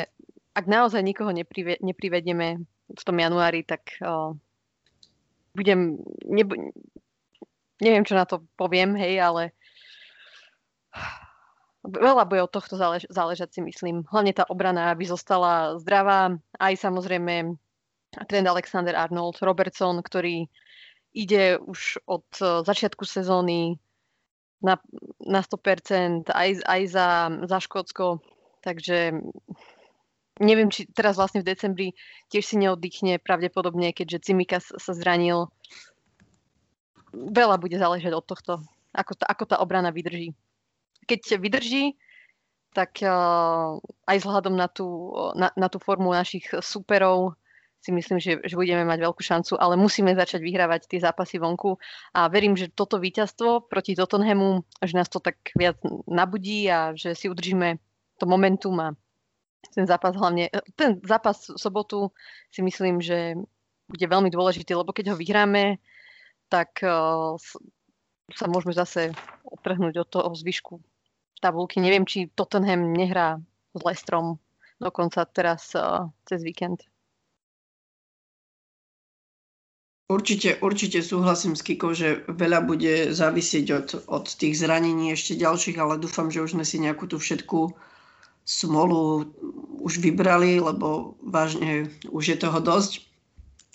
[0.57, 2.61] ak naozaj nikoho neprive, neprivedieme
[2.91, 4.33] v tom januári, tak uh,
[5.53, 6.73] budem, nebu,
[7.79, 9.43] neviem, čo na to poviem, hej, ale
[11.85, 14.05] veľa bude od tohto zálež, záležať si myslím.
[14.07, 16.35] Hlavne tá obrana, aby zostala zdravá.
[16.61, 17.57] Aj samozrejme
[18.27, 20.45] trend Alexander Arnold, Robertson, ktorý
[21.11, 23.79] ide už od začiatku sezóny
[24.61, 24.77] na,
[25.21, 27.07] na 100% aj, aj za,
[27.49, 28.21] za Škótsko.
[28.61, 29.17] Takže
[30.37, 31.87] neviem, či teraz vlastne v decembri
[32.29, 35.49] tiež si neoddychne pravdepodobne, keďže Cimika sa zranil.
[37.11, 38.53] Veľa bude záležať od tohto,
[38.95, 40.31] ako, tá, ako tá obrana vydrží.
[41.09, 41.97] Keď vydrží,
[42.71, 43.75] tak uh,
[44.07, 47.35] aj vzhľadom na tú, na, na tú formu našich superov
[47.81, 51.81] si myslím, že, že budeme mať veľkú šancu, ale musíme začať vyhrávať tie zápasy vonku
[52.13, 57.17] a verím, že toto víťazstvo proti Tottenhamu, že nás to tak viac nabudí a že
[57.17, 57.81] si udržíme
[58.21, 58.93] to momentum a
[59.73, 62.13] ten zápas hlavne, ten zápas v sobotu
[62.53, 63.33] si myslím, že
[63.89, 65.81] bude veľmi dôležitý, lebo keď ho vyhráme,
[66.53, 67.33] tak uh,
[68.29, 69.09] sa môžeme zase
[69.41, 70.77] otrhnúť od toho zvyšku
[71.41, 71.81] tabulky.
[71.81, 73.41] Neviem, či Tottenham nehrá
[73.73, 74.37] s Lestrom
[74.81, 76.90] dokonca teraz uh, cez víkend.
[80.11, 85.79] Určite, určite súhlasím s Kikou, že veľa bude závisieť od, od tých zranení ešte ďalších,
[85.79, 87.71] ale dúfam, že už sme si nejakú tú všetku
[88.43, 89.31] smolu
[89.79, 93.07] už vybrali, lebo vážne už je toho dosť.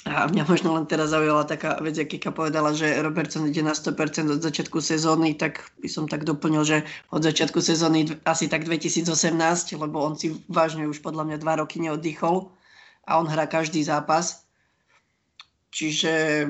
[0.05, 3.73] A mňa možno len teraz zaujala taká vec, jak Kika povedala, že Robertson ide na
[3.73, 6.85] 100% od začiatku sezóny, tak by som tak doplnil, že
[7.17, 9.09] od začiatku sezóny asi tak 2018,
[9.81, 12.53] lebo on si vážne už podľa mňa dva roky neoddychol
[13.09, 14.46] a on hrá každý zápas
[15.77, 16.49] Čiže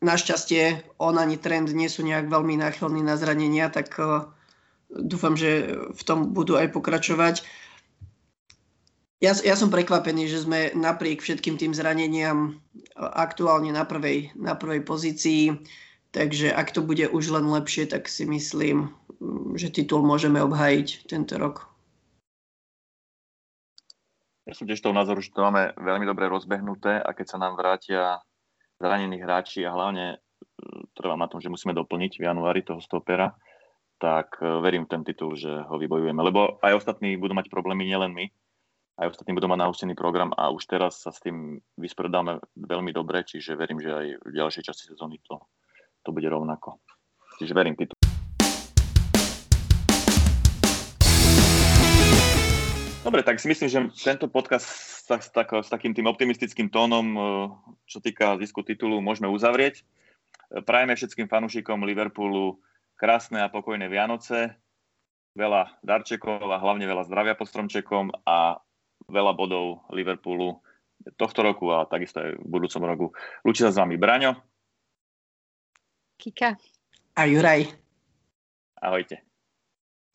[0.00, 4.24] našťastie on ani trend nie sú nejak veľmi náchylní na zranenia, tak uh,
[4.88, 7.44] dúfam, že v tom budú aj pokračovať.
[9.20, 12.56] Ja, ja som prekvapený, že sme napriek všetkým tým zraneniam
[12.96, 15.52] aktuálne na prvej, na prvej pozícii,
[16.16, 18.96] takže ak to bude už len lepšie, tak si myslím,
[19.60, 21.68] že titul môžeme obhájiť tento rok.
[24.48, 27.60] Ja som tiež toho názoru, že to máme veľmi dobre rozbehnuté a keď sa nám
[27.60, 28.24] vrátia
[28.78, 30.18] zranení hráči a hlavne e,
[30.94, 33.34] trvám na tom, že musíme doplniť v januári toho stopera,
[33.98, 36.22] tak e, verím v ten titul, že ho vybojujeme.
[36.22, 38.30] Lebo aj ostatní budú mať problémy, nielen my.
[38.98, 43.22] Aj ostatní budú mať nahustený program a už teraz sa s tým vysporiadáme veľmi dobre,
[43.22, 45.38] čiže verím, že aj v ďalšej časti sezóny to,
[46.02, 46.82] to bude rovnako.
[47.38, 47.97] Čiže verím titul.
[53.08, 57.06] Dobre, tak si myslím, že tento podcast s, s, tak, s takým tým optimistickým tónom,
[57.16, 57.20] e,
[57.88, 59.80] čo týka zisku titulu, môžeme uzavrieť.
[60.68, 62.60] Prajeme všetkým fanúšikom Liverpoolu
[63.00, 64.52] krásne a pokojné Vianoce,
[65.32, 68.60] veľa darčekov a hlavne veľa zdravia pod stromčekom a
[69.08, 70.60] veľa bodov Liverpoolu
[71.16, 73.06] tohto roku a takisto aj v budúcom roku.
[73.40, 74.36] Lúči sa s vami Braňo.
[76.20, 76.60] Kika.
[77.16, 77.72] A Juraj.
[78.84, 79.24] Ahojte.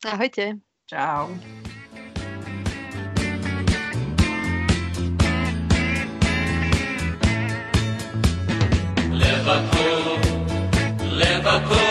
[0.06, 0.62] Ahojte.
[0.86, 1.34] Čau.
[11.54, 11.83] Liverpool, Liverpool.